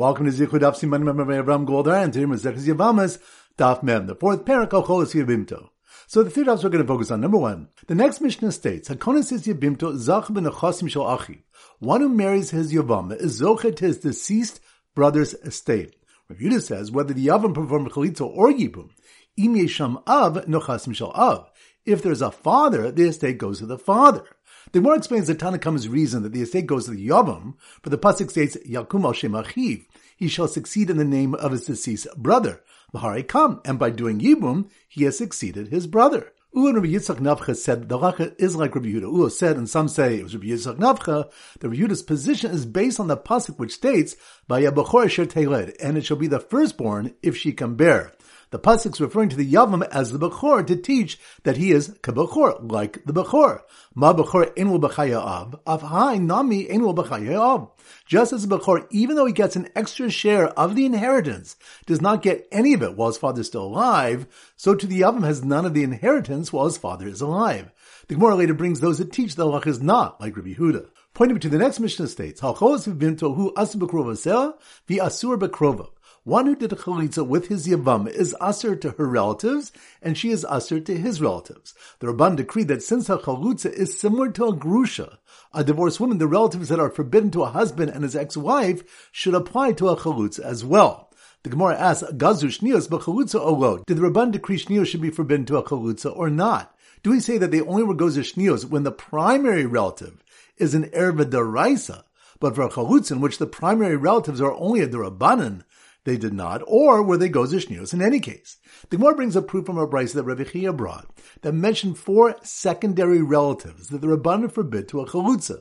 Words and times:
Welcome 0.00 0.24
to 0.24 0.32
Zichud 0.32 0.60
Daf 0.60 0.80
Siman 0.80 1.02
Mem 1.02 1.18
Avram 1.18 1.66
Goldar 1.66 2.02
and 2.02 2.10
today 2.10 2.24
we're 2.24 2.36
Mazeches 2.36 2.66
Yevamos 2.66 3.18
Daf 3.58 3.82
Mem, 3.82 4.06
the 4.06 4.14
fourth 4.14 4.46
parak 4.46 4.72
of 4.72 4.86
Cholos 4.86 5.12
Yabimto. 5.12 5.68
So 6.06 6.22
the 6.22 6.30
three 6.30 6.44
dafs 6.44 6.64
we're 6.64 6.70
going 6.70 6.82
to 6.82 6.88
focus 6.88 7.10
on. 7.10 7.20
Number 7.20 7.36
one, 7.36 7.68
the 7.86 7.94
next 7.94 8.22
Mishnah 8.22 8.52
states, 8.52 8.88
Hakonis 8.88 9.30
is 9.30 9.46
Yabimto 9.46 9.94
Zach 9.98 10.24
ben 10.30 10.44
Achasim 10.44 10.88
Shal 10.88 11.06
Achi. 11.06 11.44
One 11.80 12.00
who 12.00 12.08
marries 12.08 12.48
his 12.48 12.72
Yavam 12.72 13.14
is 13.14 13.42
Zochet 13.42 13.78
his 13.78 13.98
deceased 13.98 14.60
brother's 14.94 15.34
estate. 15.34 15.96
Yudah 16.32 16.62
says, 16.62 16.90
whether 16.90 17.12
the 17.12 17.26
Yavam 17.26 17.52
performed 17.52 17.90
Chalitza 17.90 18.26
or 18.26 18.50
Yibum, 18.50 18.88
Im 19.36 19.54
Yesham 19.54 20.02
Av 20.08 20.46
Nochasim 20.46 20.96
Shal 20.96 21.10
Av. 21.10 21.50
If 21.84 22.02
there's 22.02 22.22
a 22.22 22.30
father, 22.30 22.90
the 22.90 23.08
estate 23.08 23.36
goes 23.36 23.58
to 23.58 23.66
the 23.66 23.76
father. 23.76 24.24
The 24.72 24.78
Gemara 24.78 24.98
explains 24.98 25.26
the 25.26 25.34
Tanna 25.34 25.58
Kamma's 25.58 25.88
reason 25.88 26.22
that 26.22 26.32
the 26.32 26.42
estate 26.42 26.66
goes 26.66 26.84
to 26.84 26.92
the 26.92 27.08
Yavam, 27.08 27.54
for 27.82 27.90
the 27.90 27.98
pasuk 27.98 28.30
states 28.30 28.56
Yakum 28.64 29.02
al 29.02 29.12
Shem 29.12 29.32
Achiv. 29.32 29.84
He 30.16 30.28
shall 30.28 30.46
succeed 30.46 30.90
in 30.90 30.96
the 30.96 31.04
name 31.04 31.34
of 31.34 31.50
his 31.50 31.64
deceased 31.64 32.06
brother. 32.16 32.62
Lahari 32.94 33.26
Kam, 33.26 33.60
and 33.64 33.80
by 33.80 33.90
doing 33.90 34.20
Yibum, 34.20 34.70
he 34.88 35.02
has 35.04 35.18
succeeded 35.18 35.68
his 35.68 35.88
brother. 35.88 36.32
Ulan 36.54 36.76
Rabbi 36.76 36.86
Yitzchak 36.86 37.18
Nafcha 37.18 37.56
said 37.56 37.88
the 37.88 37.98
Racha 37.98 38.34
is 38.40 38.54
like 38.54 38.76
Rabbi 38.76 38.88
Yehuda. 38.88 39.12
Ula 39.12 39.30
said, 39.32 39.56
and 39.56 39.68
some 39.68 39.88
say 39.88 40.18
it 40.18 40.22
was 40.22 40.36
Rabbi 40.36 40.46
Yitzchak 40.46 40.78
Nafcha, 40.78 41.30
that 41.58 41.68
Rabbi 41.68 41.82
Yehuda's 41.82 42.02
position 42.02 42.52
is 42.52 42.64
based 42.64 43.00
on 43.00 43.08
the 43.08 43.16
pasuk 43.16 43.58
which 43.58 43.74
states, 43.74 44.14
"By 44.46 44.62
Yabachor 44.62 45.76
and 45.80 45.98
it 45.98 46.04
shall 46.04 46.16
be 46.16 46.28
the 46.28 46.38
firstborn 46.38 47.14
if 47.24 47.36
she 47.36 47.52
can 47.52 47.74
bear." 47.74 48.12
The 48.50 48.58
pasuk's 48.58 49.00
referring 49.00 49.28
to 49.28 49.36
the 49.36 49.52
Yavam 49.52 49.86
as 49.92 50.10
the 50.10 50.18
Bechor 50.18 50.66
to 50.66 50.74
teach 50.74 51.20
that 51.44 51.56
he 51.56 51.70
is 51.70 51.90
kabechor, 52.02 52.70
like 52.70 53.04
the 53.04 53.12
Bechor. 53.12 53.60
Ma 53.94 54.12
Bechor 54.12 54.52
enul 54.54 54.80
b'chayav, 54.80 55.60
av 55.64 55.82
hai 55.82 56.18
nami 56.18 56.64
enul 56.66 56.96
b'chayav. 56.96 57.70
Just 58.06 58.32
as 58.32 58.46
the 58.46 58.58
Bechor, 58.58 58.88
even 58.90 59.14
though 59.14 59.26
he 59.26 59.32
gets 59.32 59.54
an 59.54 59.68
extra 59.76 60.10
share 60.10 60.48
of 60.58 60.74
the 60.74 60.84
inheritance, 60.84 61.56
does 61.86 62.00
not 62.00 62.22
get 62.22 62.48
any 62.50 62.74
of 62.74 62.82
it 62.82 62.96
while 62.96 63.08
his 63.08 63.18
father 63.18 63.42
is 63.42 63.46
still 63.46 63.66
alive, 63.66 64.26
so 64.56 64.74
to 64.74 64.86
the 64.86 65.00
Yavam 65.00 65.24
has 65.24 65.44
none 65.44 65.64
of 65.64 65.72
the 65.72 65.84
inheritance 65.84 66.52
while 66.52 66.64
his 66.64 66.76
father 66.76 67.06
is 67.06 67.20
alive. 67.20 67.70
The 68.08 68.16
Gemara 68.16 68.34
later 68.34 68.54
brings 68.54 68.80
those 68.80 68.98
that 68.98 69.12
teach 69.12 69.36
that 69.36 69.44
Allah 69.44 69.62
is 69.64 69.80
not 69.80 70.20
like 70.20 70.36
Rabbi 70.36 70.54
Huda. 70.54 70.88
Pointing 71.14 71.38
to 71.38 71.48
the 71.48 71.58
next 71.58 71.78
Mishnah 71.78 72.08
states, 72.08 72.40
Halchos 72.40 72.88
v'bimto 72.88 73.36
hu 73.36 73.52
asur 73.52 73.76
b'krovaseh 73.76 74.54
v'asur 74.88 75.38
b'krova. 75.38 75.90
One 76.30 76.46
who 76.46 76.54
did 76.54 76.72
a 76.72 76.76
chalitza 76.76 77.26
with 77.26 77.48
his 77.48 77.66
yavam 77.66 78.06
is 78.08 78.36
usher 78.40 78.76
to 78.76 78.92
her 78.92 79.04
relatives, 79.04 79.72
and 80.00 80.16
she 80.16 80.30
is 80.30 80.44
usher 80.44 80.78
to 80.78 80.96
his 80.96 81.20
relatives. 81.20 81.74
The 81.98 82.06
Rabban 82.06 82.36
decreed 82.36 82.68
that 82.68 82.84
since 82.84 83.10
a 83.10 83.18
chalitza 83.18 83.72
is 83.72 83.98
similar 83.98 84.30
to 84.30 84.44
a 84.44 84.56
grusha, 84.56 85.18
a 85.52 85.64
divorced 85.64 85.98
woman, 85.98 86.18
the 86.18 86.28
relatives 86.28 86.68
that 86.68 86.78
are 86.78 86.88
forbidden 86.88 87.32
to 87.32 87.42
a 87.42 87.50
husband 87.50 87.90
and 87.90 88.04
his 88.04 88.14
ex-wife 88.14 89.10
should 89.10 89.34
apply 89.34 89.72
to 89.72 89.88
a 89.88 89.96
chalitza 89.96 90.38
as 90.38 90.64
well. 90.64 91.10
The 91.42 91.50
Gemara 91.50 91.76
asks, 91.76 92.08
Gazu 92.12 92.46
shnios 92.46 92.88
b'chalutza 92.88 93.40
olo. 93.40 93.82
Did 93.88 93.96
the 93.96 94.02
Rabban 94.02 94.30
decree 94.30 94.58
shnios 94.58 94.86
should 94.86 95.02
be 95.02 95.10
forbidden 95.10 95.46
to 95.46 95.56
a 95.56 95.64
chalutza 95.64 96.16
or 96.16 96.30
not? 96.30 96.72
Do 97.02 97.10
we 97.10 97.18
say 97.18 97.38
that 97.38 97.50
they 97.50 97.60
only 97.60 97.82
were 97.82 97.96
gozer 97.96 98.22
shnios 98.22 98.64
when 98.64 98.84
the 98.84 98.92
primary 98.92 99.66
relative 99.66 100.22
is 100.58 100.74
an 100.74 100.90
erva 100.90 101.24
deraisa, 101.24 102.04
but 102.38 102.54
for 102.54 102.62
a 102.62 102.68
chalutza 102.68 103.10
in 103.10 103.20
which 103.20 103.38
the 103.38 103.48
primary 103.48 103.96
relatives 103.96 104.40
are 104.40 104.54
only 104.54 104.80
a 104.80 104.86
derabanan, 104.86 105.64
they 106.04 106.16
did 106.16 106.32
not, 106.32 106.62
or 106.66 107.02
were 107.02 107.16
they 107.16 107.28
shnios 107.28 107.92
in 107.92 108.02
any 108.02 108.20
case? 108.20 108.56
The 108.88 108.96
Gemara 108.96 109.14
brings 109.14 109.36
a 109.36 109.42
proof 109.42 109.66
from 109.66 109.78
a 109.78 109.86
brisa 109.86 110.14
that 110.14 110.24
Rebbe 110.24 110.44
Chia 110.44 110.72
brought 110.72 111.10
that 111.42 111.52
mentioned 111.52 111.98
four 111.98 112.36
secondary 112.42 113.22
relatives 113.22 113.88
that 113.88 114.00
the 114.00 114.06
Rabbanan 114.06 114.50
forbid 114.50 114.88
to 114.88 115.00
a 115.00 115.06
chalutza. 115.06 115.60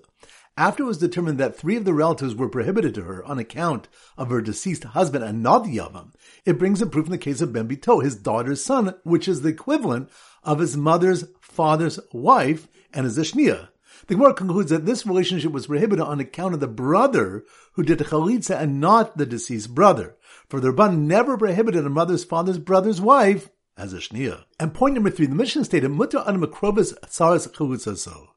After 0.58 0.84
it 0.84 0.88
was 0.88 0.98
determined 0.98 1.38
that 1.38 1.56
three 1.56 1.78
of 1.78 1.86
the 1.86 1.94
relatives 1.94 2.36
were 2.36 2.50
prohibited 2.50 2.94
to 2.96 3.04
her 3.04 3.24
on 3.24 3.40
account 3.40 3.88
of 4.18 4.30
her 4.30 4.42
deceased 4.42 4.84
husband 4.84 5.24
and 5.24 5.42
not 5.42 5.64
the 5.64 5.78
Yavam, 5.78 6.14
it 6.46 6.60
brings 6.60 6.82
a 6.82 6.86
proof 6.86 7.06
in 7.06 7.12
the 7.12 7.18
case 7.18 7.40
of 7.40 7.54
Ben 7.54 7.68
Bito, 7.68 8.04
his 8.04 8.18
daughter's 8.18 8.64
son, 8.64 8.96
which 9.04 9.28
is 9.30 9.42
the 9.42 9.50
equivalent 9.50 10.10
of 10.44 10.60
his 10.60 10.76
mother's 10.76 11.26
father's 11.40 12.00
wife 12.12 12.68
and 12.94 13.06
is 13.06 13.18
a 13.18 13.22
shnia. 13.22 13.70
The 14.08 14.16
Gemara 14.16 14.34
concludes 14.34 14.72
that 14.72 14.86
this 14.86 15.06
relationship 15.06 15.52
was 15.52 15.68
prohibited 15.68 16.06
on 16.06 16.20
account 16.20 16.54
of 16.54 16.60
the 16.60 16.68
brother 16.68 17.44
who 17.74 17.84
did 17.84 17.98
the 17.98 18.06
chalitza 18.06 18.60
and 18.60 18.80
not 18.80 19.18
the 19.18 19.26
deceased 19.26 19.74
brother. 19.76 20.18
For 20.48 20.60
the 20.60 20.72
Rabban 20.72 21.00
never 21.00 21.38
prohibited 21.38 21.86
a 21.86 21.90
mother's 21.90 22.24
father's 22.24 22.58
brother's 22.58 23.02
wife 23.02 23.50
as 23.78 23.94
a 23.94 23.98
shnia. 23.98 24.44
And 24.60 24.74
point 24.74 24.96
number 24.96 25.10
three, 25.10 25.28
the 25.28 25.36
Mishnah 25.36 25.66
stated, 25.66 25.90
Mutter 25.90 26.24
an 26.26 26.42
makrobas 26.42 26.94
tzaras 27.06 27.48
chalitza 27.50 27.98
so. 27.98 28.30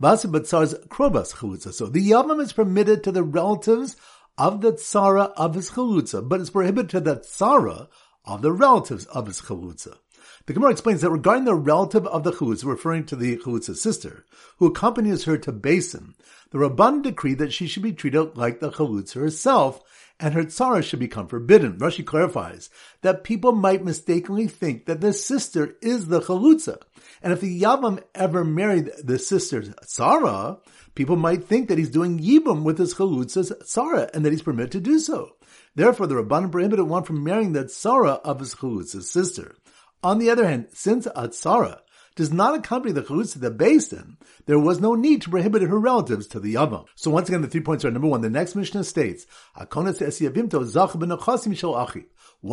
Basa 0.00 0.30
batzar's 0.30 0.74
krobas 0.88 1.34
chalitza 1.34 1.72
so. 1.72 1.86
The 1.86 2.10
yavam 2.10 2.40
is 2.40 2.52
permitted 2.52 3.04
to 3.04 3.12
the 3.12 3.22
relatives 3.22 3.96
of 4.38 4.62
the 4.62 4.72
tsara 4.72 5.32
of 5.36 5.54
his 5.54 5.70
chalutza, 5.72 6.26
but 6.26 6.40
it's 6.40 6.50
prohibited 6.50 6.90
to 6.90 7.00
the 7.00 7.16
tsara 7.16 7.88
of 8.24 8.42
the 8.42 8.52
relatives 8.52 9.04
of 9.06 9.26
his 9.26 9.40
chalutza. 9.42 9.98
The 10.46 10.54
Gemara 10.54 10.70
explains 10.70 11.02
that 11.02 11.10
regarding 11.10 11.44
the 11.44 11.54
relative 11.54 12.06
of 12.06 12.24
the 12.24 12.32
chulutza, 12.32 12.64
referring 12.64 13.04
to 13.06 13.16
the 13.16 13.36
chulutza's 13.36 13.80
sister, 13.80 14.24
who 14.56 14.66
accompanies 14.66 15.24
her 15.24 15.36
to 15.38 15.52
Basin, 15.52 16.14
the 16.50 16.58
Rabban 16.58 17.02
decreed 17.02 17.38
that 17.38 17.52
she 17.52 17.66
should 17.66 17.82
be 17.82 17.92
treated 17.92 18.36
like 18.36 18.60
the 18.60 18.70
chulutza 18.70 19.20
herself, 19.20 19.82
and 20.18 20.34
her 20.34 20.44
tzara 20.44 20.82
should 20.82 20.98
become 20.98 21.26
forbidden. 21.26 21.78
Rashi 21.78 22.04
clarifies 22.04 22.68
that 23.02 23.24
people 23.24 23.52
might 23.52 23.84
mistakenly 23.84 24.46
think 24.46 24.86
that 24.86 25.00
the 25.00 25.12
sister 25.12 25.76
is 25.80 26.08
the 26.08 26.20
chalutza, 26.20 26.78
and 27.22 27.32
if 27.32 27.40
the 27.40 27.60
yavam 27.60 28.02
ever 28.14 28.44
married 28.44 28.90
the 29.02 29.18
sister's 29.18 29.70
tzara, 29.70 30.58
people 30.94 31.16
might 31.16 31.44
think 31.44 31.68
that 31.68 31.78
he's 31.78 31.90
doing 31.90 32.18
yibum 32.18 32.62
with 32.62 32.78
his 32.78 32.94
chalutza's 32.94 33.52
tzara, 33.62 34.10
and 34.14 34.24
that 34.24 34.32
he's 34.32 34.42
permitted 34.42 34.72
to 34.72 34.80
do 34.80 34.98
so. 34.98 35.36
Therefore, 35.74 36.06
the 36.06 36.16
Rabban 36.16 36.50
prohibited 36.50 36.86
one 36.86 37.04
from 37.04 37.22
marrying 37.22 37.52
the 37.52 37.64
tzara 37.64 38.20
of 38.22 38.40
his 38.40 38.54
chalutza's 38.54 39.08
sister. 39.08 39.54
On 40.02 40.18
the 40.18 40.30
other 40.30 40.46
hand, 40.46 40.68
since 40.72 41.06
a 41.06 41.28
tzara 41.28 41.80
does 42.16 42.32
not 42.32 42.54
accompany 42.54 42.92
the 42.92 43.02
chalutza 43.02 43.38
the 43.38 43.50
basin, 43.50 44.16
there 44.46 44.58
was 44.58 44.80
no 44.80 44.94
need 44.94 45.22
to 45.22 45.30
prohibit 45.30 45.62
her 45.62 45.78
relatives 45.78 46.26
to 46.28 46.40
the 46.40 46.54
yavam. 46.54 46.86
So 46.94 47.10
once 47.10 47.28
again, 47.28 47.42
the 47.42 47.48
three 47.48 47.60
points 47.60 47.84
are 47.84 47.90
number 47.90 48.08
one. 48.08 48.20
The 48.20 48.30
next 48.30 48.54
Mishnah 48.54 48.84
states, 48.84 49.26
One 49.54 49.86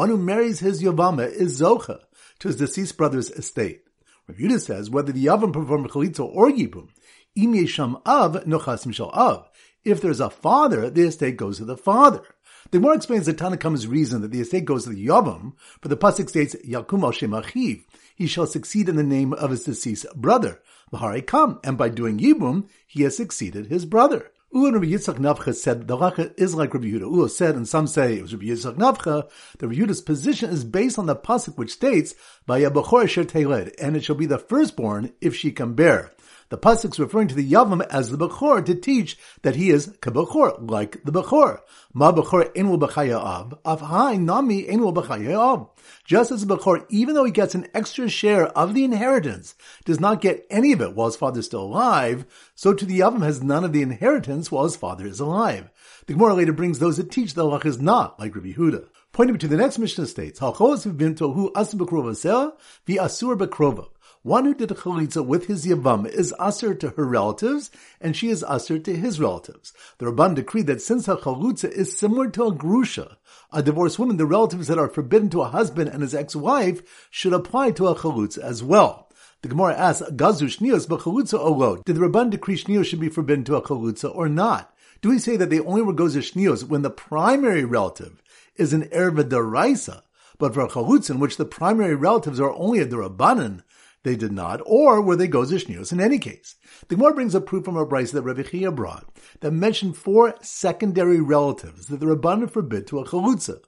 who 0.09 0.17
marries 0.17 0.59
his 0.59 0.83
yavama 0.83 1.31
is 1.31 1.61
zocha 1.61 1.99
to 2.39 2.47
his 2.47 2.57
deceased 2.57 2.97
brother's 2.97 3.31
estate. 3.31 3.83
Rav 4.27 4.37
Yudah 4.37 4.59
says 4.59 4.89
whether 4.89 5.13
the 5.13 5.25
yavam 5.25 5.53
perform 5.53 5.87
chalitza 5.87 6.25
or 6.25 6.49
yibum, 6.49 6.89
im 7.35 7.53
yesham 7.53 8.01
av 8.05 8.43
nochasim 8.43 8.93
shal 8.93 9.09
av. 9.11 9.49
If 9.85 10.01
there's 10.01 10.19
a 10.19 10.29
father, 10.29 10.89
the 10.89 11.03
estate 11.03 11.37
goes 11.37 11.59
to 11.59 11.65
the 11.65 11.77
father. 11.77 12.21
The 12.69 12.81
more 12.81 12.93
explains 12.93 13.25
the 13.25 13.33
Tanna 13.33 13.55
Kamma's 13.55 13.87
reason 13.87 14.21
that 14.21 14.31
the 14.31 14.41
estate 14.41 14.65
goes 14.65 14.83
to 14.83 14.89
the 14.89 15.07
Yavam, 15.07 15.53
for 15.81 15.87
the 15.87 15.95
pasuk 15.95 16.27
states 16.27 16.53
Yakum 16.67 17.01
al 17.01 17.11
Shem 17.11 17.31
Achiv. 17.31 17.85
He 18.13 18.27
shall 18.27 18.45
succeed 18.45 18.89
in 18.89 18.97
the 18.97 19.03
name 19.03 19.31
of 19.31 19.51
his 19.51 19.63
deceased 19.63 20.05
brother, 20.15 20.59
Lahari 20.91 21.25
Kam, 21.25 21.59
and 21.63 21.77
by 21.77 21.87
doing 21.87 22.19
Yibum, 22.19 22.67
he 22.85 23.03
has 23.03 23.15
succeeded 23.15 23.67
his 23.67 23.85
brother. 23.85 24.31
Ula 24.51 24.73
Rabbi 24.73 24.87
Yitzchak 24.87 25.17
Nafcha 25.17 25.55
said 25.55 25.87
the 25.87 25.97
Racha 25.97 26.33
is 26.37 26.55
like 26.55 26.73
Rabbi 26.73 26.87
Yehuda. 26.87 27.01
Ula 27.01 27.29
said, 27.29 27.55
and 27.55 27.67
some 27.67 27.87
say 27.87 28.17
it 28.17 28.21
was 28.21 28.33
Rabbi 28.33 28.47
Yitzchak 28.47 28.75
Nafcha, 28.75 29.29
that 29.59 29.67
Rabbi 29.67 29.79
Yehuda's 29.79 30.01
position 30.01 30.49
is 30.49 30.65
based 30.65 30.99
on 30.99 31.05
the 31.05 31.15
pasuk 31.15 31.57
which 31.57 31.71
states, 31.71 32.15
"By 32.45 32.61
Yabachor 32.61 33.07
Sher 33.07 33.71
and 33.79 33.95
it 33.95 34.03
shall 34.03 34.15
be 34.15 34.25
the 34.25 34.37
firstborn 34.37 35.13
if 35.21 35.33
she 35.35 35.51
can 35.51 35.73
bear." 35.73 36.11
The 36.49 36.57
pasuk's 36.57 36.97
referring 36.97 37.27
to 37.27 37.35
the 37.35 37.51
Yavam 37.51 37.85
as 37.89 38.09
the 38.09 38.17
Bechor 38.17 38.65
to 38.65 38.75
teach 38.75 39.17
that 39.41 39.57
he 39.57 39.69
is 39.69 39.89
kabechor, 40.01 40.69
like 40.69 41.03
the 41.03 41.11
Bechor. 41.11 41.59
Ma 41.93 42.13
Bechor 42.13 42.53
enul 42.53 42.79
b'chayav, 42.79 43.59
av 43.65 43.81
hai 43.81 44.15
nami 44.15 44.63
enul 44.63 44.93
b'chayav. 44.93 45.69
Just 46.05 46.31
as 46.31 46.45
the 46.45 46.55
Bechor, 46.55 46.85
even 46.89 47.15
though 47.15 47.25
he 47.25 47.31
gets 47.31 47.53
an 47.53 47.67
extra 47.73 48.07
share 48.07 48.47
of 48.47 48.73
the 48.73 48.85
inheritance, 48.85 49.55
does 49.83 49.99
not 49.99 50.21
get 50.21 50.47
any 50.49 50.71
of 50.71 50.79
it 50.79 50.93
while 50.95 51.07
his 51.07 51.17
father 51.17 51.41
is 51.41 51.47
still 51.47 51.63
alive, 51.63 52.25
so 52.55 52.73
to 52.73 52.85
the 52.85 52.99
Yavam 52.99 53.23
has 53.23 53.43
none 53.43 53.65
of 53.65 53.73
the 53.73 53.81
inheritance 53.81 54.49
while 54.49 54.63
his 54.63 54.77
father 54.77 55.05
is 55.05 55.19
alive. 55.19 55.69
The 56.05 56.13
Gemara 56.13 56.35
later 56.35 56.53
brings 56.53 56.79
those 56.79 56.95
that 56.95 57.11
teach 57.11 57.33
that 57.33 57.41
Allah 57.41 57.59
is 57.65 57.81
not 57.81 58.17
like 58.21 58.33
Rabbi 58.33 58.53
Huda. 58.53 58.87
Pointing 59.11 59.37
to 59.39 59.47
the 59.49 59.57
next 59.57 59.79
Mishnah 59.79 60.05
states, 60.05 60.39
Halchos 60.39 60.85
v'bimto 60.85 61.33
hu 61.33 61.51
asur 61.51 62.53
v'asur. 62.87 63.87
One 64.23 64.45
who 64.45 64.53
did 64.53 64.71
a 64.71 64.75
chalitza 64.75 65.25
with 65.25 65.45
his 65.45 65.65
yavam 65.65 66.07
is 66.07 66.33
usher 66.39 66.73
to 66.73 66.89
her 66.89 67.05
relatives, 67.05 67.71
and 68.01 68.15
she 68.15 68.29
is 68.29 68.43
usher 68.43 68.79
to 68.79 68.95
his 68.95 69.19
relatives. 69.19 69.73
The 69.99 70.07
Rabban 70.07 70.35
decreed 70.35 70.67
that 70.67 70.81
since 70.81 71.07
a 71.07 71.15
chalitza 71.15 71.69
is 71.69 71.97
similar 71.97 72.29
to 72.31 72.45
a 72.45 72.51
grusha, 72.51 73.17
a 73.53 73.61
divorced 73.61 73.99
woman, 73.99 74.17
the 74.17 74.25
relatives 74.25 74.67
that 74.67 74.79
are 74.79 74.89
forbidden 74.89 75.29
to 75.29 75.41
a 75.41 75.49
husband 75.49 75.89
and 75.89 76.01
his 76.01 76.15
ex-wife 76.15 77.07
should 77.09 77.33
apply 77.33 77.71
to 77.71 77.87
a 77.87 77.95
chalitza 77.95 78.39
as 78.39 78.63
well. 78.63 79.07
The 79.43 79.49
Gemara 79.49 79.75
asks, 79.75 80.09
Gazu 80.09 80.47
shnios 80.47 80.87
b'chalutza 80.87 81.39
olo. 81.39 81.83
Did 81.85 81.95
the 81.95 82.01
Rabban 82.01 82.31
decree 82.31 82.57
shnios 82.57 82.85
should 82.85 82.99
be 82.99 83.09
forbidden 83.09 83.43
to 83.45 83.55
a 83.55 83.61
chalutza 83.61 84.13
or 84.13 84.27
not? 84.27 84.73
Do 85.01 85.09
we 85.09 85.19
say 85.19 85.37
that 85.37 85.51
they 85.51 85.59
only 85.59 85.83
were 85.83 85.93
gozer 85.93 86.23
shnios 86.23 86.63
when 86.63 86.81
the 86.81 86.89
primary 86.89 87.63
relative 87.63 88.21
is 88.55 88.73
an 88.73 88.85
erva 88.85 89.23
deraisa, 89.23 90.01
but 90.39 90.55
for 90.55 90.61
a 90.61 90.67
chalutza 90.67 91.11
in 91.11 91.19
which 91.19 91.37
the 91.37 91.45
primary 91.45 91.93
relatives 91.93 92.39
are 92.39 92.53
only 92.55 92.79
a 92.79 92.85
derabanan, 92.87 93.61
They 94.03 94.15
did 94.15 94.31
not, 94.31 94.61
or 94.65 95.01
were 95.01 95.15
they 95.15 95.27
gozer 95.27 95.63
shnios 95.63 95.91
in 95.91 95.99
any 95.99 96.19
case? 96.19 96.55
The 96.87 96.95
Gemara 96.95 97.13
brings 97.13 97.35
a 97.35 97.41
proof 97.41 97.65
from 97.65 97.77
a 97.77 97.85
brisa 97.85 98.13
that 98.13 98.21
Rabbi 98.21 98.43
Chia 98.43 98.71
brought 98.71 99.09
that 99.41 99.51
mentioned 99.51 99.97
four 99.97 100.35
secondary 100.41 101.19
relatives 101.19 101.87
that 101.87 101.99
the 101.99 102.05
Rabbanan 102.05 102.49
forbid 102.49 102.87
to 102.87 102.99
a 102.99 103.05
chalutza. 103.05 103.59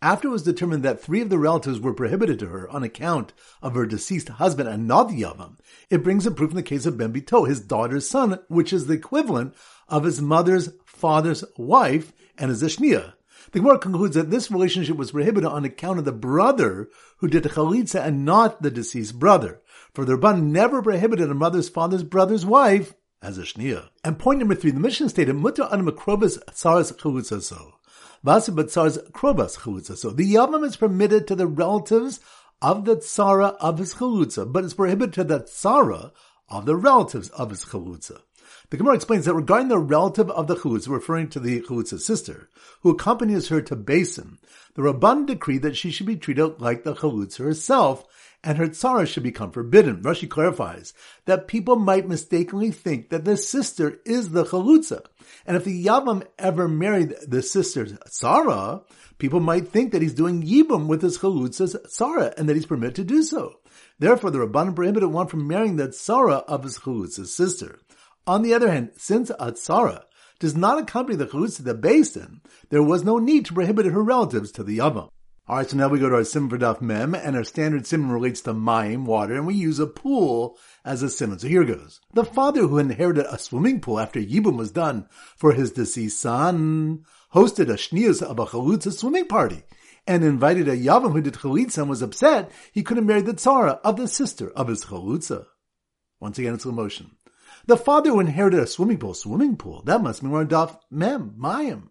After 0.00 0.26
it 0.26 0.32
was 0.32 0.42
determined 0.42 0.82
that 0.82 1.00
three 1.00 1.20
of 1.20 1.30
the 1.30 1.38
relatives 1.38 1.78
were 1.78 1.94
prohibited 1.94 2.40
to 2.40 2.48
her 2.48 2.68
on 2.70 2.82
account 2.82 3.32
of 3.62 3.74
her 3.74 3.86
deceased 3.86 4.30
husband 4.30 4.68
and 4.68 4.88
not 4.88 5.08
the 5.08 5.22
Yavam, 5.22 5.58
it 5.90 6.02
brings 6.02 6.26
a 6.26 6.32
proof 6.32 6.50
in 6.50 6.56
the 6.56 6.62
case 6.62 6.86
of 6.86 6.98
Ben 6.98 7.12
Bito, 7.12 7.48
his 7.48 7.60
daughter's 7.60 8.08
son, 8.08 8.40
which 8.48 8.72
is 8.72 8.86
the 8.86 8.94
equivalent 8.94 9.54
of 9.88 10.02
his 10.02 10.20
mother's 10.20 10.70
father's 10.84 11.44
wife 11.56 12.12
and 12.36 12.50
is 12.50 12.62
a 12.64 12.66
shnia. 12.66 13.12
The 13.52 13.58
Gemara 13.58 13.78
concludes 13.78 14.16
that 14.16 14.30
this 14.30 14.50
relationship 14.50 14.96
was 14.96 15.12
prohibited 15.12 15.44
on 15.44 15.66
account 15.66 15.98
of 15.98 16.06
the 16.06 16.12
brother 16.12 16.88
who 17.18 17.28
did 17.28 17.42
the 17.42 17.50
chalitza 17.50 18.02
and 18.02 18.24
not 18.24 18.62
the 18.62 18.70
deceased 18.70 19.18
brother. 19.18 19.60
For 19.92 20.06
the 20.06 20.16
Rabban 20.16 20.44
never 20.44 20.80
prohibited 20.82 21.30
a 21.30 21.34
mother's 21.34 21.68
father's 21.68 22.02
brother's 22.02 22.46
wife 22.46 22.94
as 23.20 23.36
a 23.36 23.42
shnia. 23.42 23.90
And 24.02 24.18
point 24.18 24.38
number 24.38 24.54
three, 24.54 24.70
the 24.70 24.80
Mishnah 24.80 25.10
stated, 25.10 25.36
mutter 25.36 25.68
an 25.70 25.84
makrobas 25.84 26.38
tsaras 26.50 26.96
chalitza 26.96 27.42
so. 27.42 27.74
Vasa 28.24 28.52
batzar's 28.52 28.96
krobas 29.12 29.58
chalitza 29.58 29.98
so. 29.98 30.10
The 30.10 30.32
yavam 30.32 30.64
is 30.64 30.78
permitted 30.78 31.26
to 31.26 31.34
the 31.34 31.46
relatives 31.46 32.20
of 32.62 32.86
the 32.86 32.96
tsara 32.96 33.56
of 33.60 33.76
his 33.76 33.94
chalutza, 33.94 34.50
but 34.50 34.64
it's 34.64 34.72
prohibited 34.72 35.12
to 35.12 35.24
the 35.24 35.40
tsara 35.40 36.12
of 36.48 36.64
the 36.64 36.76
relatives 36.76 37.28
of 37.30 37.50
his 37.50 37.66
chalutza. 37.66 38.22
The 38.72 38.78
Gemara 38.78 38.94
explains 38.94 39.26
that 39.26 39.34
regarding 39.34 39.68
the 39.68 39.76
relative 39.76 40.30
of 40.30 40.46
the 40.46 40.56
chulutz, 40.56 40.88
referring 40.88 41.28
to 41.28 41.38
the 41.38 41.60
chulutz's 41.60 42.06
sister, 42.06 42.48
who 42.80 42.88
accompanies 42.88 43.48
her 43.48 43.60
to 43.60 43.76
Basin, 43.76 44.38
the 44.72 44.80
Rabban 44.80 45.26
decreed 45.26 45.60
that 45.60 45.76
she 45.76 45.90
should 45.90 46.06
be 46.06 46.16
treated 46.16 46.58
like 46.58 46.82
the 46.82 46.94
chulutz 46.94 47.36
herself, 47.36 48.06
and 48.42 48.56
her 48.56 48.68
tzara 48.68 49.06
should 49.06 49.24
become 49.24 49.50
forbidden. 49.50 50.02
Rashi 50.02 50.26
clarifies 50.26 50.94
that 51.26 51.48
people 51.48 51.76
might 51.76 52.08
mistakenly 52.08 52.70
think 52.70 53.10
that 53.10 53.26
the 53.26 53.36
sister 53.36 54.00
is 54.06 54.30
the 54.30 54.44
chalutza, 54.44 55.04
and 55.44 55.54
if 55.54 55.64
the 55.64 55.84
yavam 55.84 56.26
ever 56.38 56.66
married 56.66 57.14
the 57.28 57.42
sister's 57.42 57.92
tzara, 57.92 58.84
people 59.18 59.40
might 59.40 59.68
think 59.68 59.92
that 59.92 60.00
he's 60.00 60.14
doing 60.14 60.42
yibum 60.42 60.86
with 60.86 61.02
his 61.02 61.18
chalutza's 61.18 61.76
tzara, 61.88 62.32
and 62.38 62.48
that 62.48 62.56
he's 62.56 62.64
permitted 62.64 62.94
to 62.96 63.04
do 63.04 63.22
so. 63.22 63.58
Therefore, 63.98 64.30
the 64.30 64.38
Rabban 64.38 64.74
prohibited 64.74 65.10
one 65.10 65.26
from 65.26 65.46
marrying 65.46 65.76
the 65.76 65.88
tzara 65.88 66.42
of 66.44 66.64
his 66.64 66.78
chalutza's 66.78 67.34
sister. 67.34 67.78
On 68.26 68.42
the 68.42 68.54
other 68.54 68.70
hand, 68.70 68.92
since 68.96 69.30
Atzara 69.32 70.04
does 70.38 70.56
not 70.56 70.78
accompany 70.78 71.16
the 71.16 71.26
Chalitz 71.26 71.56
to 71.56 71.62
the 71.62 71.74
basin, 71.74 72.40
there 72.70 72.82
was 72.82 73.02
no 73.02 73.18
need 73.18 73.46
to 73.46 73.54
prohibit 73.54 73.86
her 73.86 74.02
relatives 74.02 74.52
to 74.52 74.62
the 74.62 74.78
Yavam. 74.78 75.08
Alright, 75.48 75.70
so 75.70 75.76
now 75.76 75.88
we 75.88 75.98
go 75.98 76.08
to 76.08 76.14
our 76.14 76.24
sim 76.24 76.48
for 76.48 76.56
Daf 76.56 76.80
Mem, 76.80 77.16
and 77.16 77.34
our 77.34 77.42
standard 77.42 77.84
sim 77.84 78.10
relates 78.12 78.40
to 78.42 78.54
mayim, 78.54 79.06
water, 79.06 79.34
and 79.34 79.44
we 79.44 79.54
use 79.54 79.80
a 79.80 79.88
pool 79.88 80.56
as 80.84 81.02
a 81.02 81.10
sim. 81.10 81.36
So 81.36 81.48
here 81.48 81.64
goes. 81.64 82.00
The 82.14 82.24
father 82.24 82.60
who 82.60 82.78
inherited 82.78 83.26
a 83.28 83.38
swimming 83.38 83.80
pool 83.80 83.98
after 83.98 84.20
Yibum 84.20 84.56
was 84.56 84.70
done 84.70 85.08
for 85.36 85.52
his 85.52 85.72
deceased 85.72 86.20
son 86.20 87.04
hosted 87.34 87.68
a 87.68 87.74
shnius 87.74 88.22
of 88.22 88.38
a 88.38 88.46
chalutza 88.46 88.92
swimming 88.92 89.26
party 89.26 89.64
and 90.06 90.22
invited 90.22 90.68
a 90.68 90.76
yavam 90.76 91.12
who 91.12 91.20
did 91.20 91.34
chalitza 91.34 91.78
and 91.78 91.88
was 91.88 92.02
upset 92.02 92.50
he 92.72 92.82
couldn't 92.82 93.06
marry 93.06 93.22
the 93.22 93.34
tzara 93.34 93.80
of 93.82 93.96
the 93.96 94.06
sister 94.06 94.50
of 94.52 94.68
his 94.68 94.84
chalutza. 94.84 95.46
Once 96.20 96.38
again, 96.38 96.54
it's 96.54 96.64
a 96.64 96.72
motion. 96.72 97.10
The 97.64 97.76
father 97.76 98.10
who 98.10 98.18
inherited 98.18 98.58
a 98.58 98.66
swimming 98.66 98.98
pool, 98.98 99.14
swimming 99.14 99.56
pool, 99.56 99.82
that 99.84 100.02
must 100.02 100.20
we're 100.22 100.44
Daf 100.44 100.80
Mem, 100.90 101.36
Mayim. 101.38 101.90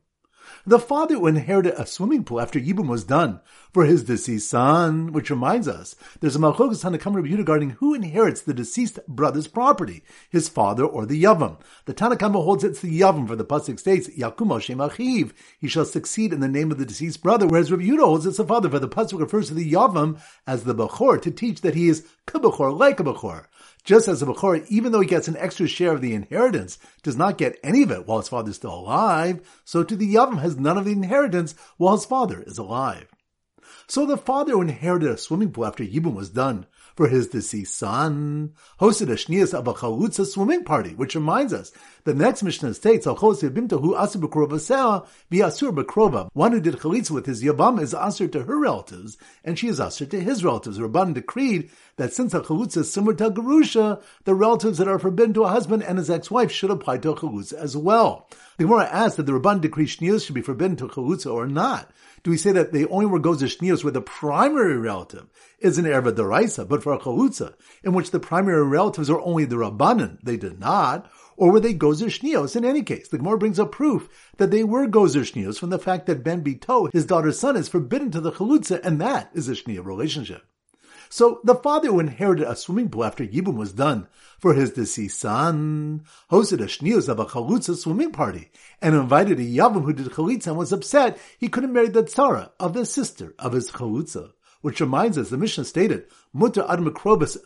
The 0.65 0.79
father 0.79 1.15
who 1.15 1.27
inherited 1.27 1.75
a 1.79 1.85
swimming 1.85 2.25
pool 2.25 2.41
after 2.41 2.59
Yibum 2.59 2.87
was 2.87 3.05
done 3.05 3.39
for 3.71 3.85
his 3.85 4.03
deceased 4.03 4.49
son, 4.49 5.13
which 5.13 5.29
reminds 5.29 5.67
us, 5.69 5.95
there's 6.19 6.35
a 6.35 6.39
Malchogas 6.39 6.83
Tanakam 6.83 7.15
review 7.15 7.37
regarding 7.37 7.71
who 7.71 7.93
inherits 7.93 8.41
the 8.41 8.53
deceased 8.53 8.99
brother's 9.07 9.47
property, 9.47 10.03
his 10.29 10.49
father 10.49 10.83
or 10.83 11.05
the 11.05 11.23
Yavam. 11.23 11.57
The 11.85 11.93
Tanna 11.93 12.17
Kamma 12.17 12.43
holds 12.43 12.65
it's 12.65 12.81
the 12.81 12.99
Yavam, 12.99 13.27
for 13.27 13.37
the 13.37 13.45
Pasuk 13.45 13.79
states, 13.79 14.09
Yakum 14.09 14.51
Hashem 14.51 14.79
Achiv, 14.79 15.31
he 15.57 15.69
shall 15.69 15.85
succeed 15.85 16.33
in 16.33 16.41
the 16.41 16.49
name 16.49 16.69
of 16.69 16.79
the 16.79 16.85
deceased 16.85 17.23
brother, 17.23 17.47
whereas 17.47 17.69
Yehuda 17.69 18.03
holds 18.03 18.25
it's 18.25 18.37
the 18.37 18.45
father, 18.45 18.69
for 18.69 18.79
the 18.79 18.89
Pasuk 18.89 19.21
refers 19.21 19.47
to 19.47 19.53
the 19.53 19.71
Yavam 19.71 20.19
as 20.45 20.65
the 20.65 20.75
Bechor, 20.75 21.21
to 21.21 21.31
teach 21.31 21.61
that 21.61 21.75
he 21.75 21.87
is 21.87 22.05
Kibachor, 22.27 22.77
like 22.77 22.99
a 22.99 23.03
Bechor. 23.03 23.45
Just 23.83 24.07
as 24.07 24.19
the 24.19 24.27
Bechor, 24.27 24.65
even 24.69 24.91
though 24.91 25.01
he 25.01 25.07
gets 25.07 25.27
an 25.27 25.37
extra 25.37 25.67
share 25.67 25.93
of 25.93 26.01
the 26.01 26.13
inheritance, 26.13 26.77
does 27.01 27.17
not 27.17 27.37
get 27.37 27.57
any 27.63 27.81
of 27.81 27.91
it 27.91 28.05
while 28.05 28.19
his 28.19 28.29
father 28.29 28.51
is 28.51 28.57
still 28.57 28.75
alive, 28.75 29.41
so 29.65 29.83
too 29.83 29.95
the 29.95 30.13
Yavam 30.13 30.39
has 30.39 30.57
none 30.57 30.77
of 30.77 30.85
the 30.85 30.91
inheritance 30.91 31.55
while 31.77 31.95
his 31.95 32.05
father 32.05 32.43
is 32.43 32.57
alive. 32.57 33.07
So 33.87 34.05
the 34.05 34.17
father 34.17 34.53
who 34.53 34.61
inherited 34.61 35.09
a 35.09 35.17
swimming 35.17 35.51
pool 35.51 35.65
after 35.65 35.83
Yibum 35.83 36.13
was 36.13 36.29
done 36.29 36.67
for 36.95 37.07
his 37.07 37.27
deceased 37.27 37.77
son, 37.77 38.53
hosted 38.79 39.09
a 39.09 39.15
shnias 39.15 39.53
of 39.53 39.67
a 39.67 39.73
chalutza 39.73 40.25
swimming 40.25 40.63
party, 40.63 40.93
which 40.95 41.15
reminds 41.15 41.53
us 41.53 41.71
the 42.03 42.13
next 42.13 42.43
Mishnah 42.43 42.73
states, 42.73 43.05
Al 43.05 43.15
bimta 43.15 43.79
hu 43.79 43.93
asur 43.93 44.21
b'krova 44.21 45.05
be 45.29 45.37
asur 45.37 45.71
b'krova. 45.71 46.29
One 46.33 46.51
who 46.51 46.59
did 46.59 46.75
chalitza 46.75 47.11
with 47.11 47.25
his 47.25 47.43
yabam 47.43 47.79
is 47.79 47.93
asur 47.93 48.31
to 48.31 48.43
her 48.43 48.57
relatives, 48.57 49.17
and 49.43 49.57
she 49.57 49.67
is 49.67 49.79
asur 49.79 50.09
to 50.09 50.19
his 50.19 50.43
relatives. 50.43 50.79
Rabban 50.79 51.13
decreed 51.13 51.69
that 51.97 52.13
since 52.13 52.33
a 52.33 52.41
chalutza 52.41 52.77
is 52.77 52.91
similar 52.91 53.13
to 53.15 53.27
a 53.27 53.31
gerusha, 53.31 54.01
the 54.23 54.33
relatives 54.33 54.77
that 54.79 54.87
are 54.87 54.99
forbidden 54.99 55.33
to 55.35 55.43
a 55.43 55.49
husband 55.49 55.83
and 55.83 55.97
his 55.97 56.09
ex-wife 56.09 56.51
should 56.51 56.71
apply 56.71 56.97
to 56.99 57.11
a 57.11 57.15
chalutza 57.15 57.53
as 57.53 57.77
well. 57.77 58.27
The 58.57 58.65
Gemara 58.65 58.85
asks 58.85 59.17
that 59.17 59.25
the 59.27 59.33
Rabban 59.33 59.61
decree 59.61 59.85
shnias 59.85 60.25
should 60.25 60.35
be 60.35 60.41
forbidden 60.41 60.75
to 60.77 60.87
chalutza 60.87 61.31
or 61.31 61.47
not 61.47 61.91
do 62.23 62.31
we 62.31 62.37
say 62.37 62.51
that 62.51 62.71
they 62.71 62.85
only 62.85 63.05
were 63.05 63.19
gozer 63.19 63.47
shnios 63.47 63.83
where 63.83 63.91
the 63.91 64.01
primary 64.01 64.77
relative 64.77 65.27
is 65.59 65.77
an 65.77 65.85
erva 65.85 66.11
deraisa, 66.11 66.67
but 66.67 66.83
for 66.83 66.93
a 66.93 66.99
chalutza, 66.99 67.53
in 67.83 67.93
which 67.93 68.11
the 68.11 68.19
primary 68.19 68.63
relatives 68.63 69.09
are 69.09 69.19
only 69.21 69.45
the 69.45 69.55
rabbanan, 69.55 70.19
they 70.21 70.37
did 70.37 70.59
not, 70.59 71.09
or 71.35 71.51
were 71.51 71.59
they 71.59 71.73
gozer 71.73 72.07
shnios 72.07 72.55
in 72.55 72.63
any 72.63 72.83
case? 72.83 73.07
The 73.07 73.17
Gemara 73.17 73.39
brings 73.39 73.59
up 73.59 73.71
proof 73.71 74.07
that 74.37 74.51
they 74.51 74.63
were 74.63 74.87
gozer 74.87 75.21
shnios 75.21 75.57
from 75.57 75.71
the 75.71 75.79
fact 75.79 76.05
that 76.05 76.23
Ben 76.23 76.43
Bito, 76.43 76.91
his 76.93 77.05
daughter's 77.05 77.39
son, 77.39 77.55
is 77.55 77.67
forbidden 77.67 78.11
to 78.11 78.21
the 78.21 78.31
chalutza, 78.31 78.79
and 78.83 79.01
that 79.01 79.31
is 79.33 79.49
a 79.49 79.53
shnia 79.53 79.83
relationship. 79.83 80.43
So 81.13 81.41
the 81.43 81.55
father 81.55 81.89
who 81.89 81.99
inherited 81.99 82.47
a 82.47 82.55
swimming 82.55 82.87
pool 82.87 83.03
after 83.03 83.27
Yibum 83.27 83.57
was 83.57 83.73
done 83.73 84.07
for 84.39 84.53
his 84.53 84.71
deceased 84.71 85.19
son 85.19 86.05
hosted 86.31 86.61
a 86.61 86.67
shnius 86.67 87.09
of 87.09 87.19
a 87.19 87.25
chalutza 87.25 87.75
swimming 87.75 88.13
party 88.13 88.49
and 88.81 88.95
invited 88.95 89.37
a 89.37 89.43
yavam 89.43 89.83
who 89.83 89.91
did 89.91 90.05
chalitza 90.05 90.47
and 90.47 90.57
was 90.57 90.71
upset 90.71 91.19
he 91.37 91.49
couldn't 91.49 91.73
marry 91.73 91.89
the 91.89 92.03
tzara 92.03 92.51
of 92.61 92.73
the 92.73 92.85
sister 92.85 93.35
of 93.39 93.51
his 93.51 93.71
chalutza. 93.71 94.31
Which 94.61 94.79
reminds 94.79 95.17
us, 95.17 95.29
the 95.29 95.37
Mishnah 95.37 95.65
stated, 95.65 96.05
Mutter 96.33 96.65
ad 96.69 96.79
v'asibet 96.79 97.41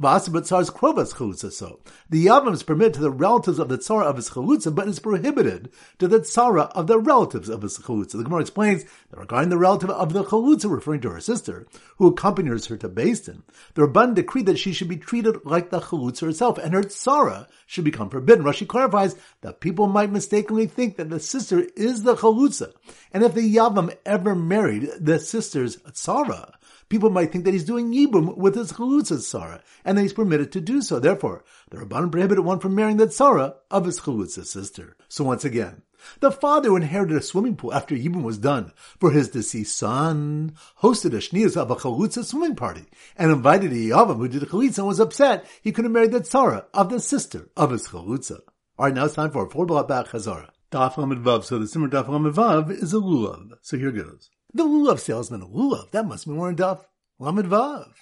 tzaras 0.00 0.72
krobas. 0.72 1.78
The 2.08 2.26
yavam 2.26 2.54
is 2.54 2.62
permitted 2.62 2.94
to 2.94 3.00
the 3.00 3.10
relatives 3.10 3.58
of 3.58 3.68
the 3.68 3.76
tzara 3.76 4.04
of 4.04 4.16
his 4.16 4.30
chalutza, 4.30 4.74
but 4.74 4.88
is 4.88 4.98
prohibited 4.98 5.70
to 5.98 6.08
the 6.08 6.20
tzara 6.20 6.70
of 6.70 6.86
the 6.86 6.98
relatives 6.98 7.50
of 7.50 7.60
his 7.60 7.76
chalutza. 7.78 8.12
The 8.12 8.24
Gemara 8.24 8.40
explains 8.40 8.84
that 9.10 9.18
regarding 9.20 9.50
the 9.50 9.58
relative 9.58 9.90
of 9.90 10.14
the 10.14 10.24
chalutza, 10.24 10.70
referring 10.70 11.02
to 11.02 11.10
her 11.10 11.20
sister, 11.20 11.66
who 11.98 12.06
accompanies 12.06 12.64
her 12.66 12.78
to 12.78 12.88
Din, 12.88 13.42
the 13.74 13.82
Rabban 13.82 14.14
decreed 14.14 14.46
that 14.46 14.58
she 14.58 14.72
should 14.72 14.88
be 14.88 14.96
treated 14.96 15.44
like 15.44 15.68
the 15.68 15.80
chalutza 15.80 16.20
herself, 16.20 16.56
and 16.56 16.72
her 16.72 16.82
tzara 16.82 17.46
should 17.66 17.84
become 17.84 18.08
forbidden. 18.08 18.42
Rashi 18.42 18.66
clarifies 18.66 19.16
that 19.42 19.60
people 19.60 19.86
might 19.86 20.10
mistakenly 20.10 20.66
think 20.66 20.96
that 20.96 21.10
the 21.10 21.20
sister 21.20 21.66
is 21.76 22.04
the 22.04 22.14
chalutza, 22.14 22.72
and 23.12 23.22
if 23.22 23.34
the 23.34 23.54
yavam 23.54 23.94
ever 24.06 24.34
married 24.34 24.88
the 24.98 25.18
sister's 25.18 25.76
tzara, 25.76 26.54
people 26.88 27.10
might 27.10 27.32
think 27.32 27.44
that 27.44 27.54
he's 27.54 27.64
doing 27.64 27.92
yibum 27.92 28.36
with 28.36 28.54
his 28.54 28.72
chalutza 28.72 29.18
tzara, 29.18 29.60
and 29.84 29.96
that 29.96 30.02
he's 30.02 30.12
permitted 30.12 30.52
to 30.52 30.60
do 30.60 30.82
so. 30.82 30.98
Therefore, 30.98 31.44
the 31.70 31.78
Rabban 31.78 32.10
prohibited 32.10 32.44
one 32.44 32.58
from 32.58 32.74
marrying 32.74 32.96
the 32.96 33.06
tzara 33.06 33.54
of 33.70 33.84
his 33.84 34.00
chalutza 34.00 34.44
sister. 34.44 34.96
So 35.08 35.24
once 35.24 35.44
again, 35.44 35.82
the 36.20 36.30
father 36.30 36.68
who 36.68 36.76
inherited 36.76 37.16
a 37.16 37.22
swimming 37.22 37.56
pool 37.56 37.74
after 37.74 37.94
Yibum 37.94 38.22
was 38.22 38.38
done 38.38 38.72
for 39.00 39.10
his 39.10 39.28
deceased 39.28 39.76
son 39.76 40.54
hosted 40.80 41.12
a 41.12 41.18
shnias 41.18 41.56
of 41.56 41.70
a 41.70 41.76
chalutza 41.76 42.24
swimming 42.24 42.54
party 42.54 42.84
and 43.16 43.32
invited 43.32 43.72
a 43.72 43.74
yavam 43.74 44.16
who 44.16 44.28
did 44.28 44.42
a 44.42 44.46
chalitza 44.46 44.78
and 44.78 44.86
was 44.86 45.00
upset 45.00 45.44
he 45.60 45.72
couldn't 45.72 45.92
marry 45.92 46.06
the 46.06 46.20
tzara 46.20 46.66
of 46.72 46.88
the 46.88 47.00
sister 47.00 47.48
of 47.56 47.70
his 47.72 47.88
chalutza. 47.88 48.40
All 48.78 48.86
right, 48.86 48.94
now 48.94 49.06
it's 49.06 49.14
time 49.14 49.32
for 49.32 49.44
a 49.44 49.50
four 49.50 49.66
block 49.66 49.88
back 49.88 50.06
chazara. 50.06 50.50
Daf 50.70 50.94
Vav. 50.94 51.44
So 51.44 51.58
the 51.58 51.66
simmer 51.66 51.88
Daf 51.88 52.06
Vav 52.06 52.70
is 52.70 52.92
a 52.92 52.98
lulav. 52.98 53.54
So 53.62 53.76
here 53.76 53.90
goes. 53.90 54.30
The 54.54 54.64
lulav 54.64 54.98
salesman, 54.98 55.42
lulav, 55.42 55.90
that 55.90 56.06
must 56.06 56.26
be 56.26 56.32
more 56.32 56.48
in 56.48 56.56
Daf 56.56 56.82
Vav. 57.20 57.92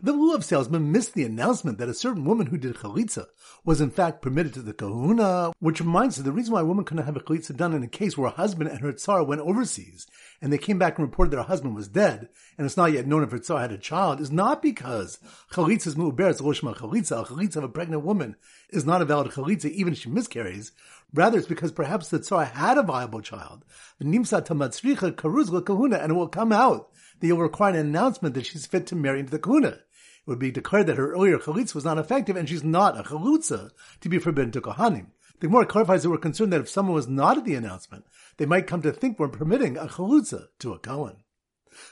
The 0.00 0.12
lulav 0.12 0.42
salesman 0.42 0.90
missed 0.90 1.14
the 1.14 1.22
announcement 1.22 1.78
that 1.78 1.88
a 1.88 1.94
certain 1.94 2.24
woman 2.24 2.46
who 2.46 2.58
did 2.58 2.74
chalitza 2.74 3.26
was 3.64 3.80
in 3.80 3.90
fact 3.90 4.20
permitted 4.20 4.52
to 4.54 4.62
the 4.62 4.72
kahuna, 4.72 5.52
which 5.60 5.78
reminds 5.78 6.18
us 6.18 6.24
the 6.24 6.32
reason 6.32 6.52
why 6.52 6.62
a 6.62 6.64
woman 6.64 6.84
couldn't 6.84 7.06
have 7.06 7.16
a 7.16 7.20
chalitza 7.20 7.56
done 7.56 7.72
in 7.72 7.84
a 7.84 7.88
case 7.88 8.18
where 8.18 8.26
a 8.26 8.32
husband 8.32 8.70
and 8.70 8.80
her 8.80 8.90
tsar 8.90 9.22
went 9.22 9.40
overseas 9.40 10.08
and 10.42 10.52
they 10.52 10.58
came 10.58 10.80
back 10.80 10.98
and 10.98 11.06
reported 11.06 11.30
that 11.30 11.36
her 11.36 11.44
husband 11.44 11.76
was 11.76 11.86
dead 11.86 12.28
and 12.58 12.66
it's 12.66 12.76
not 12.76 12.90
yet 12.92 13.06
known 13.06 13.22
if 13.22 13.30
her 13.30 13.38
tsar 13.38 13.60
had 13.60 13.70
a 13.70 13.78
child 13.78 14.20
is 14.20 14.32
not 14.32 14.60
because 14.60 15.20
chalitza 15.52 15.86
is 15.86 15.94
mu'uber, 15.94 16.40
loshma 16.40 16.76
chalitza, 16.76 17.22
a 17.22 17.24
chalitza 17.24 17.56
of 17.58 17.64
a 17.64 17.68
pregnant 17.68 18.02
woman 18.02 18.34
is 18.70 18.84
not 18.84 19.00
a 19.00 19.04
valid 19.04 19.30
chalitza 19.30 19.70
even 19.70 19.92
if 19.92 20.00
she 20.00 20.10
miscarries. 20.10 20.72
Rather, 21.14 21.38
it's 21.38 21.46
because 21.46 21.70
perhaps 21.70 22.08
the 22.08 22.18
tsar 22.18 22.44
had 22.44 22.76
a 22.76 22.82
viable 22.82 23.20
child. 23.20 23.64
The 23.98 24.04
nimsa 24.04 24.44
tamatzricha 24.44 25.12
karuz 25.12 25.64
kahuna 25.64 25.98
and 25.98 26.10
it 26.10 26.14
will 26.16 26.26
come 26.26 26.50
out 26.50 26.90
that 27.20 27.26
you'll 27.28 27.38
require 27.38 27.70
an 27.70 27.78
announcement 27.78 28.34
that 28.34 28.46
she's 28.46 28.66
fit 28.66 28.84
to 28.88 28.96
marry 28.96 29.20
into 29.20 29.30
the 29.30 29.38
kahuna. 29.38 29.68
it 29.68 29.82
would 30.26 30.40
be 30.40 30.50
declared 30.50 30.88
that 30.88 30.96
her 30.96 31.12
earlier 31.12 31.38
chalitza 31.38 31.76
was 31.76 31.84
not 31.84 31.98
effective 31.98 32.34
and 32.34 32.48
she's 32.48 32.64
not 32.64 32.98
a 32.98 33.04
chalutza 33.04 33.70
to 34.00 34.08
be 34.08 34.18
forbidden 34.18 34.50
to 34.50 34.60
Kohanim. 34.60 35.06
The 35.38 35.46
Gemara 35.46 35.66
clarifies 35.66 36.02
that 36.02 36.10
we're 36.10 36.18
concerned 36.18 36.52
that 36.52 36.60
if 36.60 36.68
someone 36.68 36.94
was 36.94 37.06
not 37.06 37.38
at 37.38 37.44
the 37.44 37.54
announcement, 37.54 38.06
they 38.38 38.46
might 38.46 38.66
come 38.66 38.82
to 38.82 38.90
think 38.90 39.18
we're 39.18 39.28
permitting 39.28 39.76
a 39.76 39.86
chalutza 39.86 40.48
to 40.58 40.72
a 40.72 40.80
Kohen. 40.80 41.18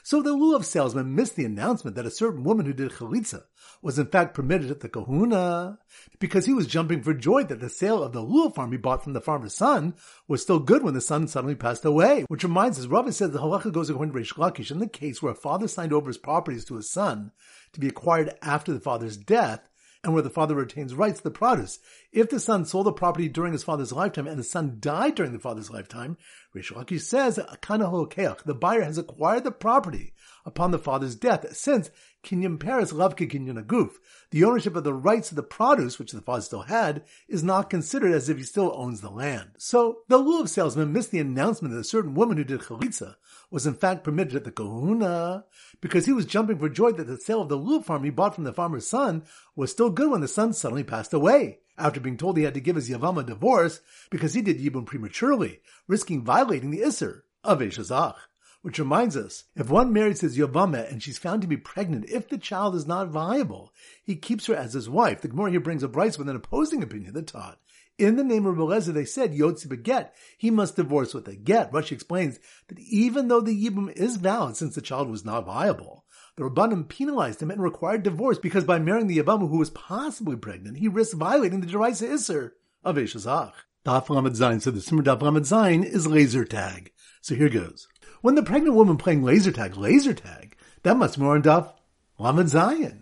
So 0.03 0.21
the 0.21 0.35
lulav 0.35 0.65
salesman 0.65 1.15
missed 1.15 1.35
the 1.35 1.45
announcement 1.45 1.95
that 1.95 2.05
a 2.05 2.11
certain 2.11 2.43
woman 2.43 2.65
who 2.65 2.73
did 2.73 2.91
chalitza 2.91 3.43
was 3.81 3.99
in 3.99 4.07
fact 4.07 4.33
permitted 4.33 4.71
at 4.71 4.79
the 4.79 4.89
kahuna 4.89 5.77
because 6.19 6.45
he 6.45 6.53
was 6.53 6.67
jumping 6.67 7.01
for 7.01 7.13
joy 7.13 7.43
that 7.43 7.59
the 7.59 7.69
sale 7.69 8.03
of 8.03 8.13
the 8.13 8.21
lulav 8.21 8.55
farm 8.55 8.71
he 8.71 8.77
bought 8.77 9.03
from 9.03 9.13
the 9.13 9.21
farmer's 9.21 9.55
son 9.55 9.93
was 10.27 10.41
still 10.41 10.59
good 10.59 10.83
when 10.83 10.93
the 10.93 11.01
son 11.01 11.27
suddenly 11.27 11.55
passed 11.55 11.85
away. 11.85 12.25
Which 12.27 12.43
reminds 12.43 12.79
us, 12.79 12.85
Rava 12.85 13.11
says 13.11 13.31
the 13.31 13.39
halacha 13.39 13.71
goes 13.71 13.89
according 13.89 14.13
to 14.13 14.19
Reish 14.19 14.35
Lakish 14.35 14.71
in 14.71 14.79
the 14.79 14.87
case 14.87 15.21
where 15.21 15.33
a 15.33 15.35
father 15.35 15.67
signed 15.67 15.93
over 15.93 16.07
his 16.07 16.17
properties 16.17 16.65
to 16.65 16.75
his 16.75 16.89
son 16.89 17.31
to 17.73 17.79
be 17.79 17.87
acquired 17.87 18.33
after 18.41 18.73
the 18.73 18.79
father's 18.79 19.17
death, 19.17 19.67
and 20.03 20.13
where 20.13 20.21
the 20.21 20.29
father 20.29 20.55
retains 20.55 20.93
rights 20.93 21.19
to 21.19 21.23
the 21.23 21.31
produce. 21.31 21.79
If 22.11 22.29
the 22.29 22.39
son 22.39 22.65
sold 22.65 22.87
the 22.87 22.91
property 22.91 23.29
during 23.29 23.53
his 23.53 23.63
father's 23.63 23.93
lifetime 23.93 24.27
and 24.27 24.37
the 24.37 24.43
son 24.43 24.77
died 24.79 25.15
during 25.15 25.31
the 25.31 25.39
father's 25.39 25.69
lifetime, 25.69 26.17
Reish 26.53 26.73
Lakish 26.73 27.01
says, 27.01 27.35
the 27.37 28.53
buyer 28.53 28.81
has 28.81 28.97
acquired 28.97 29.43
the 29.43 29.51
property 29.51 30.13
upon 30.45 30.71
the 30.71 30.79
father's 30.79 31.15
death, 31.15 31.55
since 31.55 31.89
Kinyan 32.23 32.59
Paris 32.59 32.93
Lavke 32.93 33.29
Kinyan 33.29 33.63
Aguf, 33.63 33.95
the 34.31 34.43
ownership 34.43 34.75
of 34.75 34.83
the 34.83 34.93
rights 34.93 35.29
to 35.29 35.35
the 35.35 35.43
produce, 35.43 35.99
which 35.99 36.11
the 36.11 36.21
father 36.21 36.41
still 36.41 36.61
had, 36.63 37.03
is 37.27 37.43
not 37.43 37.69
considered 37.69 38.13
as 38.13 38.29
if 38.29 38.37
he 38.37 38.43
still 38.43 38.73
owns 38.75 39.01
the 39.01 39.09
land. 39.09 39.51
So, 39.57 39.99
the 40.07 40.17
lulav 40.17 40.49
salesman 40.49 40.93
missed 40.93 41.11
the 41.11 41.19
announcement 41.19 41.73
that 41.73 41.79
a 41.79 41.83
certain 41.83 42.13
woman 42.13 42.37
who 42.37 42.43
did 42.43 42.61
chalitza 42.61 43.15
was 43.51 43.67
in 43.67 43.73
fact 43.73 44.03
permitted 44.03 44.35
at 44.35 44.43
the 44.45 44.51
kahuna, 44.51 45.45
because 45.81 46.05
he 46.05 46.13
was 46.13 46.25
jumping 46.25 46.57
for 46.57 46.69
joy 46.69 46.91
that 46.93 47.07
the 47.07 47.17
sale 47.17 47.41
of 47.41 47.49
the 47.49 47.57
lulav 47.57 47.85
farm 47.85 48.03
he 48.03 48.09
bought 48.09 48.35
from 48.35 48.45
the 48.45 48.53
farmer's 48.53 48.87
son 48.87 49.23
was 49.55 49.71
still 49.71 49.89
good 49.89 50.09
when 50.09 50.21
the 50.21 50.27
son 50.27 50.53
suddenly 50.53 50.83
passed 50.83 51.13
away 51.13 51.59
after 51.77 51.99
being 51.99 52.17
told 52.17 52.37
he 52.37 52.43
had 52.43 52.53
to 52.53 52.59
give 52.59 52.75
his 52.75 52.89
Yavam 52.89 53.19
a 53.19 53.23
divorce 53.23 53.81
because 54.09 54.33
he 54.33 54.41
did 54.41 54.59
Yibum 54.59 54.85
prematurely, 54.85 55.61
risking 55.87 56.23
violating 56.23 56.71
the 56.71 56.81
Isser 56.81 57.21
of 57.43 57.59
Eshazach. 57.59 58.15
Which 58.63 58.79
reminds 58.79 59.17
us, 59.17 59.43
if 59.57 59.69
one 59.69 59.91
marries 59.91 60.21
his 60.21 60.37
Yavama 60.37 60.89
and 60.89 61.03
she's 61.03 61.17
found 61.17 61.41
to 61.41 61.49
be 61.49 61.57
pregnant, 61.57 62.09
if 62.09 62.29
the 62.29 62.37
child 62.37 62.75
is 62.75 62.87
not 62.87 63.09
viable, 63.09 63.73
he 64.01 64.15
keeps 64.15 64.45
her 64.45 64.55
as 64.55 64.71
his 64.71 64.89
wife. 64.89 65.19
The 65.19 65.27
Gemara 65.27 65.51
here 65.51 65.59
brings 65.59 65.83
a 65.83 65.89
brisa 65.89 66.17
with 66.17 66.29
an 66.29 66.37
opposing 66.37 66.81
opinion 66.81 67.13
that 67.13 67.27
taught. 67.27 67.59
In 67.99 68.15
the 68.15 68.23
name 68.23 68.45
of 68.45 68.55
Beleza, 68.55 68.93
they 68.93 69.03
said, 69.03 69.33
Yotzi 69.33 69.67
beget, 69.67 70.15
he 70.37 70.49
must 70.49 70.77
divorce 70.77 71.13
with 71.13 71.27
a 71.27 71.35
get. 71.35 71.73
Rashi 71.73 71.91
explains 71.91 72.39
that 72.69 72.79
even 72.79 73.27
though 73.27 73.41
the 73.41 73.51
Yibum 73.53 73.91
is 73.91 74.15
valid 74.15 74.55
since 74.55 74.75
the 74.75 74.81
child 74.81 75.09
was 75.09 75.25
not 75.25 75.45
viable, 75.45 76.05
the 76.37 76.43
Rabbanim 76.43 76.87
penalized 76.87 77.41
him 77.41 77.51
and 77.51 77.61
required 77.61 78.01
divorce 78.01 78.39
because 78.39 78.63
by 78.63 78.79
marrying 78.79 79.07
the 79.07 79.17
Yabama 79.17 79.49
who 79.49 79.59
was 79.59 79.71
possibly 79.71 80.37
pregnant, 80.37 80.77
he 80.77 80.87
risked 80.87 81.15
violating 81.15 81.59
the 81.59 81.67
Jeraisa 81.67 82.07
Isser 82.07 82.51
of 82.83 82.95
Eshazach. 82.95 83.51
Daf 83.85 84.09
Lamed 84.09 84.35
Zayin, 84.35 84.61
so 84.61 84.71
the 84.71 84.79
Simmer 84.79 85.03
Daf 85.03 85.21
Lamed 85.21 85.45
Zayin 85.45 85.83
is 85.83 86.07
laser 86.07 86.45
tag. 86.45 86.93
So 87.21 87.35
here 87.35 87.49
goes. 87.49 87.89
When 88.23 88.35
the 88.35 88.41
pregnant 88.41 88.75
woman 88.75 88.95
playing 88.95 89.21
laser 89.21 89.51
tag, 89.51 89.75
laser 89.75 90.13
tag, 90.13 90.55
that 90.83 90.95
must 90.95 91.17
be 91.17 91.23
more 91.23 91.35
on 91.35 91.43
Daf 91.43 91.73
Lamed 92.17 92.47
Zayin. 92.47 93.01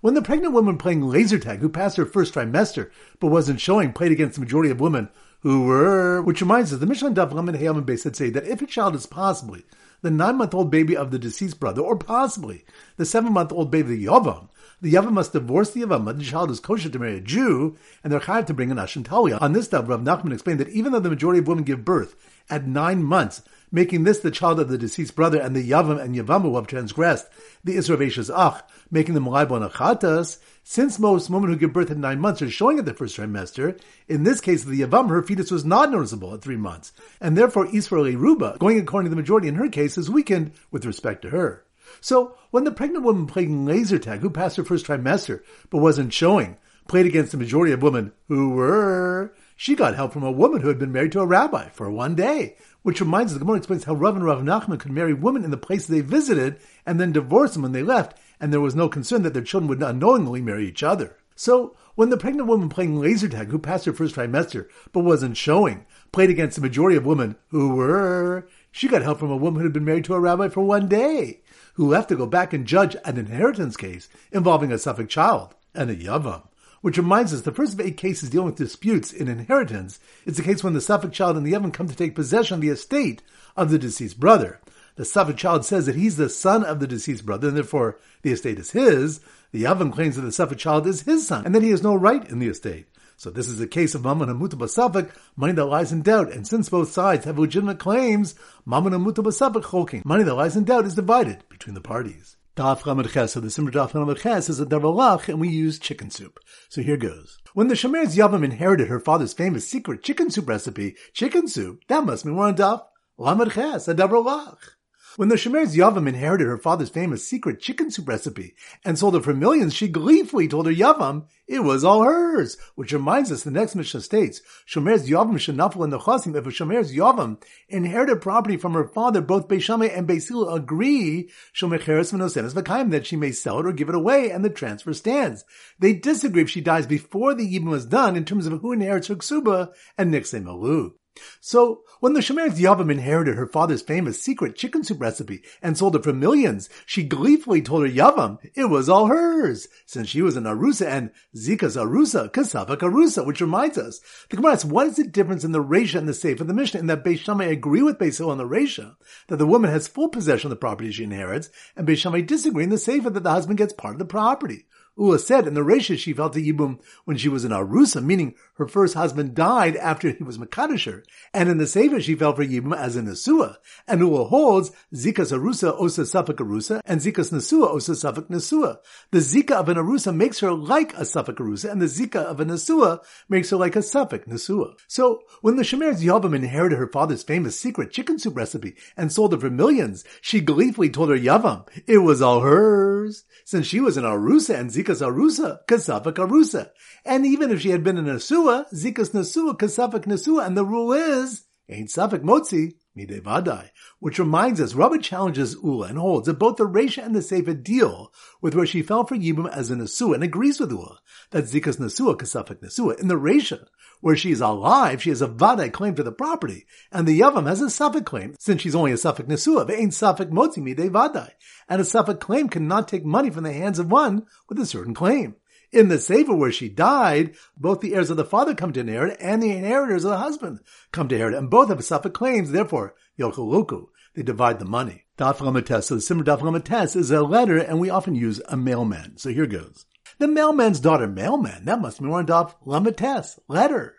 When 0.00 0.14
the 0.14 0.22
pregnant 0.22 0.54
woman 0.54 0.78
playing 0.78 1.02
laser 1.02 1.38
tag, 1.38 1.58
who 1.58 1.68
passed 1.68 1.98
her 1.98 2.06
first 2.06 2.32
trimester 2.32 2.90
but 3.20 3.26
wasn't 3.26 3.60
showing, 3.60 3.92
played 3.92 4.10
against 4.10 4.36
the 4.36 4.40
majority 4.40 4.70
of 4.70 4.80
women 4.80 5.10
who 5.40 5.66
were, 5.66 6.22
which 6.22 6.40
reminds 6.40 6.72
us, 6.72 6.80
the 6.80 6.86
Mishnah 6.86 7.10
Daf 7.10 7.34
Lamed 7.34 7.58
Hayam 7.58 7.76
and 7.76 7.86
Beis 7.86 8.16
say 8.16 8.30
that 8.30 8.46
if 8.46 8.62
a 8.62 8.66
child 8.66 8.94
is 8.94 9.04
possibly 9.04 9.64
the 10.00 10.10
nine 10.10 10.38
month 10.38 10.54
old 10.54 10.70
baby 10.70 10.96
of 10.96 11.10
the 11.10 11.18
deceased 11.18 11.60
brother, 11.60 11.82
or 11.82 11.98
possibly 11.98 12.64
the 12.96 13.04
seven 13.04 13.34
month 13.34 13.52
old 13.52 13.70
baby, 13.70 13.92
of 13.92 13.98
the 13.98 14.06
Yavam, 14.06 14.48
the 14.80 14.94
Yavam 14.94 15.12
must 15.12 15.34
divorce 15.34 15.72
the 15.72 15.82
Yavam, 15.82 16.16
the 16.16 16.24
child 16.24 16.50
is 16.50 16.60
kosher 16.60 16.88
to 16.88 16.98
marry 16.98 17.18
a 17.18 17.20
Jew, 17.20 17.76
and 18.02 18.10
they're 18.10 18.20
hired 18.20 18.46
to 18.46 18.54
bring 18.54 18.70
an 18.70 18.78
Ashim. 18.78 19.06
On 19.42 19.52
this 19.52 19.66
stuff, 19.66 19.88
Rav 19.88 20.00
Nachman 20.00 20.32
explained 20.32 20.60
that 20.60 20.70
even 20.70 20.92
though 20.92 21.00
the 21.00 21.10
majority 21.10 21.40
of 21.40 21.48
women 21.48 21.64
give 21.64 21.84
birth 21.84 22.16
at 22.48 22.66
nine 22.66 23.02
months, 23.02 23.42
making 23.74 24.04
this 24.04 24.20
the 24.20 24.30
child 24.30 24.60
of 24.60 24.68
the 24.68 24.78
deceased 24.78 25.16
brother, 25.16 25.40
and 25.40 25.54
the 25.54 25.68
Yavam 25.68 26.00
and 26.00 26.14
Yavam 26.14 26.42
who 26.42 26.54
have 26.54 26.68
transgressed. 26.68 27.26
The 27.64 27.76
Isra 27.76 28.32
Ach, 28.34 28.62
making 28.90 29.14
them 29.14 29.26
Laibon 29.26 29.68
Achatas, 29.68 30.38
since 30.62 30.98
most 30.98 31.28
women 31.28 31.50
who 31.50 31.56
give 31.56 31.72
birth 31.72 31.90
at 31.90 31.96
nine 31.96 32.20
months 32.20 32.40
are 32.40 32.48
showing 32.48 32.78
at 32.78 32.84
the 32.84 32.94
first 32.94 33.16
trimester, 33.16 33.78
in 34.08 34.22
this 34.22 34.40
case 34.40 34.62
the 34.62 34.80
Yavam, 34.80 35.10
her 35.10 35.22
fetus 35.22 35.50
was 35.50 35.64
not 35.64 35.90
noticeable 35.90 36.32
at 36.32 36.40
three 36.40 36.56
months, 36.56 36.92
and 37.20 37.36
therefore 37.36 37.68
Israeli 37.74 38.14
Ruba, 38.14 38.56
going 38.60 38.78
according 38.78 39.06
to 39.06 39.10
the 39.10 39.20
majority 39.20 39.48
in 39.48 39.56
her 39.56 39.68
case, 39.68 39.98
is 39.98 40.08
weakened 40.08 40.52
with 40.70 40.86
respect 40.86 41.22
to 41.22 41.30
her. 41.30 41.64
So, 42.00 42.36
when 42.50 42.64
the 42.64 42.70
pregnant 42.70 43.04
woman 43.04 43.26
playing 43.26 43.66
laser 43.66 43.98
tag, 43.98 44.20
who 44.20 44.30
passed 44.30 44.56
her 44.56 44.64
first 44.64 44.86
trimester 44.86 45.42
but 45.70 45.78
wasn't 45.78 46.12
showing, 46.12 46.58
played 46.86 47.06
against 47.06 47.32
the 47.32 47.38
majority 47.38 47.72
of 47.72 47.82
women 47.82 48.12
who 48.28 48.50
were, 48.50 49.34
she 49.56 49.74
got 49.74 49.94
help 49.94 50.12
from 50.12 50.22
a 50.22 50.32
woman 50.32 50.60
who 50.60 50.68
had 50.68 50.78
been 50.78 50.92
married 50.92 51.12
to 51.12 51.20
a 51.20 51.26
rabbi 51.26 51.68
for 51.70 51.90
one 51.90 52.14
day, 52.14 52.56
which 52.84 53.00
reminds 53.00 53.32
us, 53.32 53.38
the 53.38 53.40
Gemara 53.40 53.56
explains 53.56 53.84
how 53.84 53.94
Rav 53.94 54.14
and 54.14 54.26
Rav 54.26 54.42
Nachman 54.42 54.78
could 54.78 54.92
marry 54.92 55.14
women 55.14 55.42
in 55.42 55.50
the 55.50 55.56
place 55.56 55.86
they 55.86 56.02
visited 56.02 56.60
and 56.84 57.00
then 57.00 57.12
divorce 57.12 57.54
them 57.54 57.62
when 57.62 57.72
they 57.72 57.82
left, 57.82 58.16
and 58.38 58.52
there 58.52 58.60
was 58.60 58.74
no 58.74 58.90
concern 58.90 59.22
that 59.22 59.32
their 59.32 59.42
children 59.42 59.68
would 59.68 59.82
unknowingly 59.82 60.42
marry 60.42 60.68
each 60.68 60.82
other. 60.82 61.16
So, 61.34 61.74
when 61.94 62.10
the 62.10 62.18
pregnant 62.18 62.46
woman 62.46 62.68
playing 62.68 63.00
laser 63.00 63.26
tag, 63.26 63.48
who 63.48 63.58
passed 63.58 63.86
her 63.86 63.94
first 63.94 64.16
trimester 64.16 64.68
but 64.92 65.00
wasn't 65.00 65.38
showing, 65.38 65.86
played 66.12 66.28
against 66.28 66.56
the 66.56 66.62
majority 66.62 66.98
of 66.98 67.06
women 67.06 67.36
who 67.48 67.74
were, 67.74 68.46
she 68.70 68.86
got 68.86 69.00
help 69.00 69.18
from 69.18 69.30
a 69.30 69.36
woman 69.36 69.60
who 69.60 69.66
had 69.66 69.72
been 69.72 69.86
married 69.86 70.04
to 70.04 70.14
a 70.14 70.20
rabbi 70.20 70.48
for 70.48 70.60
one 70.60 70.86
day, 70.86 71.40
who 71.74 71.88
left 71.88 72.10
to 72.10 72.16
go 72.16 72.26
back 72.26 72.52
and 72.52 72.66
judge 72.66 72.96
an 73.06 73.16
inheritance 73.16 73.78
case 73.78 74.10
involving 74.30 74.70
a 74.70 74.74
safek 74.74 75.08
child 75.08 75.54
and 75.74 75.88
a 75.88 75.96
yavam. 75.96 76.42
Which 76.84 76.98
reminds 76.98 77.32
us, 77.32 77.40
the 77.40 77.50
first 77.50 77.72
of 77.72 77.80
eight 77.80 77.96
cases 77.96 78.28
dealing 78.28 78.44
with 78.44 78.56
disputes 78.56 79.10
in 79.10 79.26
inheritance 79.26 79.98
is 80.26 80.36
the 80.36 80.42
case 80.42 80.62
when 80.62 80.74
the 80.74 80.80
safek 80.80 81.12
child 81.12 81.34
and 81.34 81.46
the 81.46 81.52
Yevon 81.52 81.72
come 81.72 81.88
to 81.88 81.96
take 81.96 82.14
possession 82.14 82.56
of 82.56 82.60
the 82.60 82.68
estate 82.68 83.22
of 83.56 83.70
the 83.70 83.78
deceased 83.78 84.20
brother. 84.20 84.60
The 84.96 85.04
safek 85.04 85.38
child 85.38 85.64
says 85.64 85.86
that 85.86 85.94
he's 85.94 86.18
the 86.18 86.28
son 86.28 86.62
of 86.62 86.80
the 86.80 86.86
deceased 86.86 87.24
brother, 87.24 87.48
and 87.48 87.56
therefore 87.56 87.98
the 88.20 88.32
estate 88.32 88.58
is 88.58 88.72
his. 88.72 89.20
The 89.52 89.62
Yevon 89.62 89.94
claims 89.94 90.16
that 90.16 90.20
the 90.20 90.28
safek 90.28 90.58
child 90.58 90.86
is 90.86 91.00
his 91.00 91.26
son, 91.26 91.46
and 91.46 91.54
that 91.54 91.62
he 91.62 91.70
has 91.70 91.82
no 91.82 91.94
right 91.94 92.22
in 92.28 92.38
the 92.38 92.48
estate. 92.48 92.86
So 93.16 93.30
this 93.30 93.48
is 93.48 93.62
a 93.62 93.66
case 93.66 93.94
of 93.94 94.04
Mammon 94.04 94.28
Hamuta 94.28 94.50
Basafik, 94.50 95.10
money 95.36 95.54
that 95.54 95.64
lies 95.64 95.90
in 95.90 96.02
doubt, 96.02 96.32
and 96.32 96.46
since 96.46 96.68
both 96.68 96.92
sides 96.92 97.24
have 97.24 97.38
legitimate 97.38 97.78
claims, 97.78 98.34
Mammon 98.66 98.92
Hamuta 98.92 99.24
Basafik 99.24 99.70
choking, 99.70 100.02
money 100.04 100.22
that 100.22 100.34
lies 100.34 100.54
in 100.54 100.64
doubt 100.64 100.84
is 100.84 100.94
divided 100.94 101.48
between 101.48 101.72
the 101.72 101.80
parties. 101.80 102.36
Daf 102.56 102.86
Lamed 102.86 103.10
Ches. 103.10 103.32
So 103.32 103.40
the 103.40 103.50
Simmer 103.50 103.72
Daf 103.72 103.94
Lamed 103.94 104.16
Ches 104.18 104.48
is 104.48 104.60
a 104.60 104.66
Davalach, 104.66 105.28
and 105.28 105.40
we 105.40 105.48
use 105.48 105.80
chicken 105.80 106.08
soup. 106.10 106.38
So 106.68 106.82
here 106.82 106.96
goes. 106.96 107.38
When 107.52 107.66
the 107.66 107.74
Shomeres 107.74 108.16
Yavam 108.16 108.44
inherited 108.44 108.86
her 108.86 109.00
father's 109.00 109.32
famous 109.32 109.68
secret 109.68 110.04
chicken 110.04 110.30
soup 110.30 110.48
recipe, 110.48 110.94
chicken 111.12 111.48
soup, 111.48 111.80
that 111.88 112.04
must 112.04 112.24
be 112.24 112.30
one 112.30 112.54
Daf 112.54 112.82
Lamed 113.18 113.52
Ches, 113.52 113.88
a 113.88 113.94
Davalach. 113.94 114.73
When 115.16 115.28
the 115.28 115.36
Shomeres 115.36 115.76
Yavam 115.76 116.08
inherited 116.08 116.48
her 116.48 116.58
father's 116.58 116.88
famous 116.88 117.24
secret 117.24 117.60
chicken 117.60 117.88
soup 117.92 118.08
recipe 118.08 118.56
and 118.84 118.98
sold 118.98 119.14
it 119.14 119.22
for 119.22 119.32
millions, 119.32 119.72
she 119.72 119.86
gleefully 119.86 120.48
told 120.48 120.66
her 120.66 120.72
Yavam 120.72 121.26
it 121.46 121.60
was 121.60 121.84
all 121.84 122.02
hers. 122.02 122.56
Which 122.74 122.92
reminds 122.92 123.30
us, 123.30 123.44
the 123.44 123.52
next 123.52 123.76
Mishnah 123.76 124.00
states, 124.00 124.40
Shomeres 124.66 125.08
Yavam 125.08 125.34
shenafel 125.34 125.84
in 125.84 125.90
the 125.90 126.00
chasim. 126.00 126.34
If 126.34 126.46
a 126.46 126.50
Shomeres 126.50 126.92
Yavam 126.92 127.40
inherited 127.68 128.22
property 128.22 128.56
from 128.56 128.72
her 128.72 128.88
father, 128.88 129.20
both 129.20 129.46
Beis 129.46 129.62
Shammai 129.62 129.86
and 129.86 130.08
Beis 130.08 130.26
Hillel 130.26 130.52
agree, 130.52 131.30
Shomecheres 131.54 132.12
v'nosenes 132.12 132.52
v'kaim, 132.52 132.90
that 132.90 133.06
she 133.06 133.14
may 133.14 133.30
sell 133.30 133.60
it 133.60 133.66
or 133.66 133.72
give 133.72 133.88
it 133.88 133.94
away, 133.94 134.32
and 134.32 134.44
the 134.44 134.50
transfer 134.50 134.92
stands. 134.92 135.44
They 135.78 135.92
disagree 135.92 136.42
if 136.42 136.50
she 136.50 136.60
dies 136.60 136.88
before 136.88 137.34
the 137.34 137.46
Yibam 137.46 137.70
was 137.70 137.86
done 137.86 138.16
in 138.16 138.24
terms 138.24 138.46
of 138.46 138.60
who 138.60 138.72
inherits 138.72 139.06
her 139.06 139.14
ksuba 139.14 139.72
and 139.96 140.12
Nixay 140.12 140.42
Malu. 140.42 140.94
So, 141.40 141.82
when 142.00 142.14
the 142.14 142.20
Shomeres 142.20 142.58
Yavam 142.58 142.90
inherited 142.90 143.36
her 143.36 143.46
father's 143.46 143.82
famous 143.82 144.20
secret 144.20 144.56
chicken 144.56 144.82
soup 144.82 145.00
recipe 145.00 145.42
and 145.62 145.78
sold 145.78 145.94
it 145.94 146.02
for 146.02 146.12
millions, 146.12 146.68
she 146.86 147.04
gleefully 147.04 147.62
told 147.62 147.82
her 147.82 147.88
Yavam 147.88 148.38
it 148.54 148.66
was 148.66 148.88
all 148.88 149.06
hers, 149.06 149.68
since 149.86 150.08
she 150.08 150.22
was 150.22 150.36
an 150.36 150.44
Arusa 150.44 150.86
and 150.86 151.10
Zika's 151.36 151.76
Arusa, 151.76 152.32
Kasavak 152.32 152.78
Arusa, 152.78 153.24
which 153.24 153.40
reminds 153.40 153.78
us, 153.78 154.00
the 154.28 154.36
Gemara 154.36 154.54
asks, 154.54 154.64
what 154.64 154.88
is 154.88 154.96
the 154.96 155.04
difference 155.04 155.44
in 155.44 155.52
the 155.52 155.62
Resha 155.62 155.96
and 155.96 156.08
the 156.08 156.12
Seif 156.12 156.40
of 156.40 156.46
the 156.46 156.54
Mishnah 156.54 156.80
in 156.80 156.86
that 156.88 157.04
Beis 157.04 157.20
Shammai 157.20 157.44
agree 157.44 157.82
with 157.82 157.98
Beis 157.98 158.26
on 158.26 158.38
the 158.38 158.44
Resha, 158.44 158.96
that 159.28 159.36
the 159.36 159.46
woman 159.46 159.70
has 159.70 159.86
full 159.86 160.08
possession 160.08 160.48
of 160.48 160.50
the 160.50 160.56
property 160.56 160.90
she 160.90 161.04
inherits, 161.04 161.48
and 161.76 161.86
Beis 161.86 161.98
Shammai 161.98 162.22
disagree 162.22 162.64
in 162.64 162.70
the 162.70 162.76
Seif 162.76 163.04
that 163.04 163.22
the 163.22 163.30
husband 163.30 163.58
gets 163.58 163.72
part 163.72 163.94
of 163.94 163.98
the 163.98 164.04
property. 164.04 164.66
Ula 164.96 165.18
said 165.18 165.48
in 165.48 165.54
the 165.54 165.60
Resha 165.60 165.98
she 165.98 166.12
felt 166.12 166.36
a 166.36 166.40
Yibum 166.40 166.78
when 167.04 167.16
she 167.16 167.28
was 167.28 167.44
an 167.44 167.50
Arusa, 167.50 168.02
meaning 168.02 168.34
her 168.54 168.68
first 168.68 168.94
husband 168.94 169.34
died 169.34 169.76
after 169.76 170.10
he 170.10 170.22
was 170.22 170.38
Makadisher, 170.38 171.02
and 171.32 171.48
in 171.48 171.58
the 171.58 171.66
Sefer 171.66 172.00
she 172.00 172.14
fell 172.14 172.34
for 172.34 172.44
Yibum 172.44 172.76
as 172.76 172.96
a 172.96 173.02
Nesua, 173.02 173.56
and 173.88 174.00
Ula 174.00 174.24
holds 174.24 174.70
Zikas 174.94 175.32
Arusa 175.32 175.78
Osa 175.80 176.02
safek 176.02 176.36
Arusa, 176.36 176.80
and 176.84 177.00
Zikas 177.00 177.32
Nesua 177.32 177.68
Osa 177.68 177.92
safek 177.92 178.28
Nesua. 178.28 178.78
The 179.10 179.18
Zika 179.18 179.52
of 179.52 179.68
an 179.68 179.76
Arusa 179.76 180.14
makes 180.14 180.40
her 180.40 180.52
like 180.52 180.94
a 180.94 181.02
safek 181.02 181.36
Arusa, 181.36 181.70
and 181.70 181.82
the 181.82 181.86
Zika 181.86 182.16
of 182.16 182.40
a 182.40 182.44
Nesua 182.44 183.00
makes 183.28 183.50
her 183.50 183.56
like 183.56 183.76
a 183.76 183.80
safek 183.80 184.28
Nesua. 184.28 184.74
So, 184.86 185.22
when 185.40 185.56
the 185.56 185.62
Shomeres 185.62 186.02
Yavam 186.02 186.34
inherited 186.34 186.78
her 186.78 186.88
father's 186.88 187.22
famous 187.22 187.58
secret 187.58 187.90
chicken 187.90 188.18
soup 188.18 188.36
recipe 188.36 188.76
and 188.96 189.12
sold 189.12 189.34
it 189.34 189.40
for 189.40 189.50
millions, 189.50 190.04
she 190.20 190.40
gleefully 190.40 190.90
told 190.90 191.10
her 191.10 191.18
Yavam 191.18 191.66
it 191.86 191.98
was 191.98 192.22
all 192.22 192.40
hers, 192.40 193.24
since 193.44 193.66
she 193.66 193.80
was 193.80 193.96
an 193.96 194.04
Arusa 194.04 194.58
and 194.58 194.70
Zikas 194.70 195.02
Arusa, 195.04 195.64
Kasafak 195.66 196.14
Arusa. 196.14 196.70
And 197.04 197.26
even 197.26 197.50
if 197.50 197.60
she 197.60 197.70
had 197.70 197.84
been 197.84 197.98
an 197.98 198.08
Asua, 198.44 198.70
Zikas 198.72 199.10
Nasua, 199.12 199.56
kasafik 199.56 200.04
Nasua, 200.04 200.46
and 200.46 200.56
the 200.56 200.64
rule 200.64 200.92
is, 200.92 201.44
ain't 201.68 201.88
safik 201.88 202.20
Motzi, 202.20 202.74
Mide 202.94 203.22
Vadai. 203.24 203.70
Which 203.98 204.18
reminds 204.18 204.60
us, 204.60 204.74
Rabbi 204.74 204.98
challenges 204.98 205.56
Ula 205.62 205.88
and 205.88 205.98
holds 205.98 206.26
that 206.26 206.38
both 206.38 206.56
the 206.56 206.68
Resha 206.68 207.04
and 207.04 207.16
the 207.16 207.22
Sefer 207.22 207.54
deal 207.54 208.12
with 208.42 208.54
where 208.54 208.66
she 208.66 208.82
fell 208.82 209.04
for 209.04 209.16
Yibum 209.16 209.50
as 209.50 209.70
an 209.70 209.80
Asua 209.80 210.16
and 210.16 210.24
agrees 210.24 210.60
with 210.60 210.70
Ula 210.70 210.98
that 211.30 211.44
Zikas 211.44 211.78
Nasua, 211.78 212.16
kasafik 212.16 212.60
Nasua. 212.60 213.00
In 213.00 213.08
the 213.08 213.14
Resha, 213.14 213.64
where 214.00 214.14
she 214.14 214.30
is 214.30 214.42
alive, 214.42 215.02
she 215.02 215.08
has 215.08 215.22
a 215.22 215.28
Vadai 215.28 215.72
claim 215.72 215.94
to 215.94 216.02
the 216.02 216.12
property, 216.12 216.66
and 216.92 217.08
the 217.08 217.18
Yavam 217.18 217.48
has 217.48 217.62
a 217.62 217.66
Safak 217.66 218.04
claim, 218.04 218.34
since 218.38 218.60
she's 218.60 218.74
only 218.74 218.92
a 218.92 218.96
Safak 218.96 219.26
Nasua, 219.26 219.66
but 219.66 219.76
ain't 219.76 219.92
safik 219.92 220.30
Motzi 220.30 220.58
Mide 220.58 220.92
Vadai. 220.92 221.30
And 221.66 221.80
a 221.80 221.84
Safak 221.84 222.20
claim 222.20 222.50
cannot 222.50 222.88
take 222.88 223.06
money 223.06 223.30
from 223.30 223.44
the 223.44 223.52
hands 223.54 223.78
of 223.78 223.90
one 223.90 224.26
with 224.50 224.58
a 224.60 224.66
certain 224.66 224.92
claim. 224.92 225.36
In 225.74 225.88
the 225.88 225.98
Sefer 225.98 226.36
where 226.36 226.52
she 226.52 226.68
died, 226.68 227.34
both 227.56 227.80
the 227.80 227.96
heirs 227.96 228.08
of 228.08 228.16
the 228.16 228.24
father 228.24 228.54
come 228.54 228.72
to 228.74 228.80
inherit 228.80 229.16
and 229.20 229.42
the 229.42 229.50
inheritors 229.50 230.04
of 230.04 230.12
the 230.12 230.18
husband 230.18 230.60
come 230.92 231.08
to 231.08 231.16
inherit, 231.16 231.34
and 231.34 231.50
both 231.50 231.68
have 231.68 231.78
safek 231.78 232.14
claims, 232.14 232.52
therefore, 232.52 232.94
Yochuluku, 233.18 233.88
they 234.14 234.22
divide 234.22 234.60
the 234.60 234.66
money. 234.66 235.06
Daf 235.18 235.38
Lamates, 235.38 235.84
so 235.84 235.96
the 235.96 236.00
Simmer 236.00 236.22
Daf 236.22 236.42
Lamates 236.42 236.94
is 236.94 237.10
a 237.10 237.22
letter, 237.22 237.58
and 237.58 237.80
we 237.80 237.90
often 237.90 238.14
use 238.14 238.40
a 238.48 238.56
mailman. 238.56 239.16
So 239.16 239.30
here 239.30 239.46
goes. 239.46 239.84
The 240.18 240.28
mailman's 240.28 240.78
daughter, 240.78 241.08
mailman, 241.08 241.64
that 241.64 241.80
must 241.80 241.98
be 241.98 242.06
more 242.06 242.18
on 242.18 242.26
Daf 242.26 242.54
Lamates, 242.64 243.40
letter. 243.48 243.96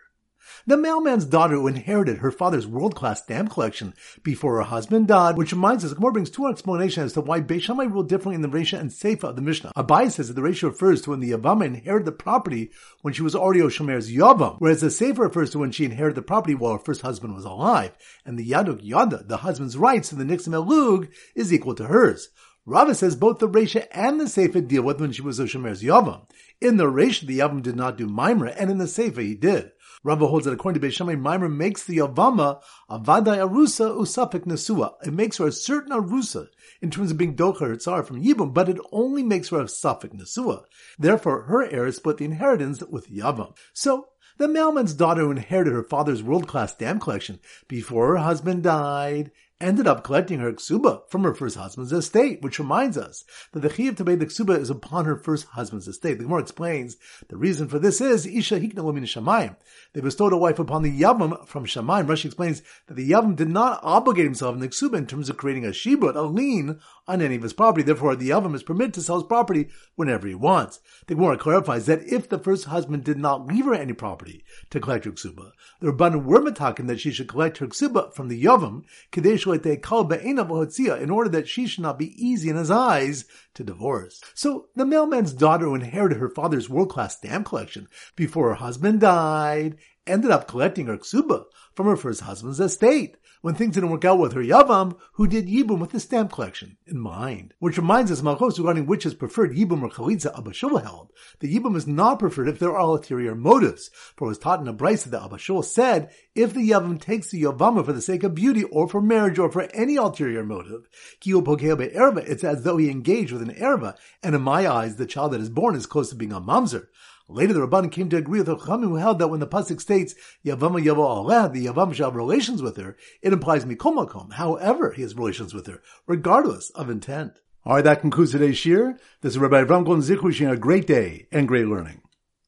The 0.66 0.76
mailman's 0.76 1.24
daughter 1.24 1.54
who 1.54 1.66
inherited 1.66 2.18
her 2.18 2.30
father's 2.30 2.66
world-class 2.66 3.22
stamp 3.22 3.50
collection 3.50 3.94
before 4.22 4.56
her 4.56 4.62
husband 4.62 5.08
died, 5.08 5.36
which 5.36 5.52
reminds 5.52 5.84
us, 5.84 5.94
Gemara 5.94 6.12
brings 6.12 6.30
two 6.30 6.46
explanations 6.46 7.06
as 7.06 7.12
to 7.14 7.20
why 7.20 7.40
Beis 7.40 7.68
ruled 7.68 8.08
differently 8.08 8.34
in 8.34 8.42
the 8.42 8.48
Resha 8.48 8.78
and 8.78 8.90
Seifa 8.90 9.24
of 9.24 9.36
the 9.36 9.42
Mishnah. 9.42 9.72
Abaye 9.76 10.10
says 10.10 10.28
that 10.28 10.34
the 10.34 10.40
Resha 10.40 10.64
refers 10.64 11.02
to 11.02 11.10
when 11.10 11.20
the 11.20 11.32
Yavama 11.32 11.66
inherited 11.66 12.06
the 12.06 12.12
property 12.12 12.70
when 13.02 13.14
she 13.14 13.22
was 13.22 13.34
already 13.34 13.60
Oshomer's 13.60 14.10
Yavam, 14.10 14.56
whereas 14.58 14.80
the 14.80 14.88
Seifa 14.88 15.18
refers 15.18 15.50
to 15.50 15.58
when 15.58 15.70
she 15.70 15.84
inherited 15.84 16.16
the 16.16 16.22
property 16.22 16.54
while 16.54 16.72
her 16.72 16.78
first 16.78 17.02
husband 17.02 17.34
was 17.34 17.44
alive, 17.44 17.92
and 18.24 18.38
the 18.38 18.48
Yaduk 18.48 18.80
Yada, 18.82 19.24
the 19.24 19.38
husband's 19.38 19.76
rights 19.76 20.08
to 20.10 20.14
the 20.14 20.24
Nixim 20.24 20.54
Elug, 20.54 21.08
is 21.34 21.52
equal 21.52 21.74
to 21.74 21.86
hers. 21.86 22.30
Rava 22.68 22.96
says 22.96 23.14
both 23.14 23.38
the 23.38 23.48
Resha 23.48 23.86
and 23.92 24.20
the 24.20 24.24
Seifa 24.24 24.66
deal 24.66 24.82
with 24.82 25.00
when 25.00 25.12
she 25.12 25.22
was 25.22 25.38
Oshomer's 25.38 25.84
Yavam. 25.84 26.22
In 26.60 26.78
the 26.78 26.86
Resha, 26.86 27.24
the 27.24 27.38
Yavam 27.38 27.62
did 27.62 27.76
not 27.76 27.96
do 27.96 28.08
Maimra, 28.08 28.56
and 28.58 28.70
in 28.70 28.78
the 28.78 28.86
Seifa, 28.86 29.22
he 29.22 29.36
did. 29.36 29.70
Rava 30.06 30.28
holds 30.28 30.44
that 30.44 30.52
according 30.52 30.80
to 30.80 30.86
Beis 30.86 30.92
Shammai, 30.92 31.16
Maimer 31.16 31.52
makes 31.52 31.82
the 31.82 31.96
Yavama 31.96 32.62
a 32.88 33.00
Vadai 33.00 33.38
Arusa 33.38 33.90
Usapik 33.90 34.44
Nesua. 34.44 34.92
It 35.04 35.12
makes 35.12 35.38
her 35.38 35.48
a 35.48 35.52
certain 35.52 35.90
Arusa 35.90 36.46
in 36.80 36.92
terms 36.92 37.10
of 37.10 37.18
being 37.18 37.34
Docher 37.34 37.76
Tzar 37.76 38.04
from 38.04 38.22
Yibum, 38.22 38.54
but 38.54 38.68
it 38.68 38.78
only 38.92 39.24
makes 39.24 39.48
her 39.48 39.62
a 39.62 39.64
Safik 39.64 40.14
Nesua. 40.14 40.62
Therefore, 40.96 41.42
her 41.42 41.64
heirs 41.64 41.96
split 41.96 42.18
the 42.18 42.24
inheritance 42.24 42.84
with 42.84 43.10
Yavam. 43.10 43.56
So, 43.72 44.06
the 44.38 44.46
mailman's 44.46 44.94
daughter 44.94 45.22
who 45.22 45.32
inherited 45.32 45.72
her 45.72 45.82
father's 45.82 46.22
world-class 46.22 46.74
stamp 46.74 47.02
collection 47.02 47.40
before 47.66 48.10
her 48.10 48.18
husband 48.18 48.62
died 48.62 49.32
ended 49.60 49.86
up 49.86 50.04
collecting 50.04 50.38
her 50.38 50.52
ksuba 50.52 51.00
from 51.08 51.24
her 51.24 51.34
first 51.34 51.56
husband's 51.56 51.92
estate, 51.92 52.42
which 52.42 52.58
reminds 52.58 52.98
us 52.98 53.24
that 53.52 53.60
the 53.60 53.70
chiyuv 53.70 53.96
to 53.96 54.04
pay 54.04 54.14
the 54.14 54.26
ksuba 54.26 54.58
is 54.58 54.68
upon 54.68 55.06
her 55.06 55.16
first 55.16 55.46
husband's 55.46 55.88
estate. 55.88 56.18
The 56.18 56.24
Gemara 56.24 56.42
explains 56.42 56.98
the 57.28 57.38
reason 57.38 57.66
for 57.66 57.78
this 57.78 58.00
is 58.00 58.26
isha 58.26 58.60
hikna 58.60 58.92
min 58.92 59.04
shamayim. 59.04 59.56
They 59.94 60.02
bestowed 60.02 60.34
a 60.34 60.36
wife 60.36 60.58
upon 60.58 60.82
the 60.82 61.00
yavam 61.00 61.46
from 61.46 61.64
shamayim. 61.64 62.06
Rashi 62.06 62.26
explains 62.26 62.62
that 62.86 62.94
the 62.94 63.10
yavam 63.10 63.34
did 63.34 63.48
not 63.48 63.80
obligate 63.82 64.24
himself 64.24 64.54
in 64.54 64.60
the 64.60 64.68
ksuba 64.68 64.98
in 64.98 65.06
terms 65.06 65.30
of 65.30 65.38
creating 65.38 65.64
a 65.64 65.70
shibut, 65.70 66.16
a 66.16 66.22
lien 66.22 66.78
on 67.08 67.22
any 67.22 67.36
of 67.36 67.42
his 67.42 67.54
property. 67.54 67.82
Therefore, 67.82 68.14
the 68.14 68.30
yavam 68.30 68.54
is 68.54 68.62
permitted 68.62 68.92
to 68.94 69.02
sell 69.02 69.16
his 69.16 69.24
property 69.24 69.68
whenever 69.94 70.28
he 70.28 70.34
wants. 70.34 70.80
The 71.06 71.14
Gemara 71.14 71.38
clarifies 71.38 71.86
that 71.86 72.02
if 72.02 72.28
the 72.28 72.38
first 72.38 72.66
husband 72.66 73.04
did 73.04 73.16
not 73.18 73.46
leave 73.46 73.64
her 73.64 73.74
any 73.74 73.94
property 73.94 74.44
to 74.68 74.80
collect 74.80 75.06
her 75.06 75.12
ksuba, 75.12 75.52
the 75.80 75.92
rabbanim 75.92 76.24
were 76.24 76.46
that 76.46 77.00
she 77.00 77.10
should 77.10 77.28
collect 77.28 77.58
her 77.58 77.66
ksuba 77.66 78.12
from 78.12 78.28
the 78.28 78.42
yavam, 78.42 78.84
kadesh 79.10 79.45
in 79.54 81.10
order 81.10 81.30
that 81.30 81.48
she 81.48 81.66
should 81.66 81.82
not 81.82 81.98
be 81.98 82.14
easy 82.24 82.48
in 82.48 82.56
his 82.56 82.70
eyes 82.70 83.24
to 83.54 83.64
divorce. 83.64 84.20
So 84.34 84.66
the 84.74 84.86
mailman's 84.86 85.32
daughter 85.32 85.74
inherited 85.74 86.18
her 86.18 86.30
father's 86.30 86.68
world-class 86.68 87.16
stamp 87.18 87.46
collection 87.46 87.88
before 88.14 88.48
her 88.48 88.54
husband 88.54 89.00
died 89.00 89.76
ended 90.06 90.30
up 90.30 90.48
collecting 90.48 90.86
her 90.86 90.98
ksuba 90.98 91.44
from 91.74 91.86
her 91.86 91.96
first 91.96 92.22
husband's 92.22 92.60
estate 92.60 93.16
when 93.46 93.54
things 93.54 93.74
didn't 93.74 93.90
work 93.90 94.04
out 94.04 94.18
with 94.18 94.32
her 94.32 94.42
Yavam, 94.42 94.96
who 95.12 95.28
did 95.28 95.46
Yibum 95.46 95.78
with 95.78 95.90
the 95.90 96.00
stamp 96.00 96.32
collection 96.32 96.76
in 96.84 96.98
mind. 96.98 97.54
Which 97.60 97.76
reminds 97.76 98.10
us, 98.10 98.20
Malchos, 98.20 98.58
regarding 98.58 98.86
which 98.86 99.06
is 99.06 99.14
preferred, 99.14 99.54
Yibum 99.54 99.82
or 99.82 99.88
Chalitza, 99.88 100.36
Abba 100.36 100.80
held. 100.80 101.12
The 101.38 101.54
Yibum 101.54 101.76
is 101.76 101.86
not 101.86 102.18
preferred 102.18 102.48
if 102.48 102.58
there 102.58 102.72
are 102.72 102.80
ulterior 102.80 103.36
motives. 103.36 103.90
For 104.16 104.26
it 104.26 104.30
was 104.30 104.38
taught 104.38 104.60
in 104.60 104.66
a 104.68 104.74
brisa 104.74 105.10
that 105.10 105.22
Abba 105.22 105.62
said, 105.62 106.10
if 106.34 106.54
the 106.54 106.70
Yavam 106.70 107.00
takes 107.00 107.30
the 107.30 107.42
Yavama 107.42 107.84
for 107.84 107.92
the 107.92 108.02
sake 108.02 108.24
of 108.24 108.34
beauty 108.34 108.64
or 108.64 108.88
for 108.88 109.00
marriage 109.00 109.38
or 109.38 109.50
for 109.50 109.62
any 109.72 109.94
ulterior 109.94 110.42
motive, 110.42 110.88
erba, 111.24 112.30
it's 112.30 112.44
as 112.44 112.64
though 112.64 112.76
he 112.78 112.90
engaged 112.90 113.32
with 113.32 113.42
an 113.42 113.54
erva, 113.54 113.96
and 114.22 114.34
in 114.34 114.42
my 114.42 114.68
eyes, 114.68 114.96
the 114.96 115.06
child 115.06 115.32
that 115.32 115.40
is 115.40 115.50
born 115.50 115.76
is 115.76 115.86
close 115.86 116.10
to 116.10 116.16
being 116.16 116.32
a 116.32 116.40
mamzer. 116.40 116.88
Later, 117.28 117.54
the 117.54 117.66
Rabban 117.66 117.90
came 117.90 118.08
to 118.10 118.16
agree 118.16 118.38
with 118.38 118.46
the 118.46 118.56
Chachamim 118.56 118.82
who 118.82 118.94
held 118.96 119.18
that 119.18 119.28
when 119.28 119.40
the 119.40 119.48
pasuk 119.48 119.80
states 119.80 120.14
Yavama 120.44 120.84
Yavo 120.84 121.24
Aleh, 121.24 121.52
the 121.52 121.66
Yavam 121.66 121.92
shall 121.92 122.10
have 122.10 122.16
relations 122.16 122.62
with 122.62 122.76
her, 122.76 122.96
it 123.20 123.32
implies 123.32 123.64
Mikomakom. 123.64 124.34
However, 124.34 124.92
he 124.92 125.02
has 125.02 125.16
relations 125.16 125.52
with 125.52 125.66
her, 125.66 125.82
regardless 126.06 126.70
of 126.70 126.88
intent. 126.88 127.40
All 127.64 127.74
right, 127.74 127.84
that 127.84 128.00
concludes 128.00 128.30
today's 128.30 128.56
shir. 128.56 128.96
This 129.22 129.32
is 129.32 129.38
Rabbi 129.38 129.64
Avram 129.64 129.84
Golden 129.84 130.04
Zichu 130.04 130.52
a 130.52 130.56
great 130.56 130.86
day 130.86 131.26
and 131.32 131.48
great 131.48 131.66
learning. 131.66 132.00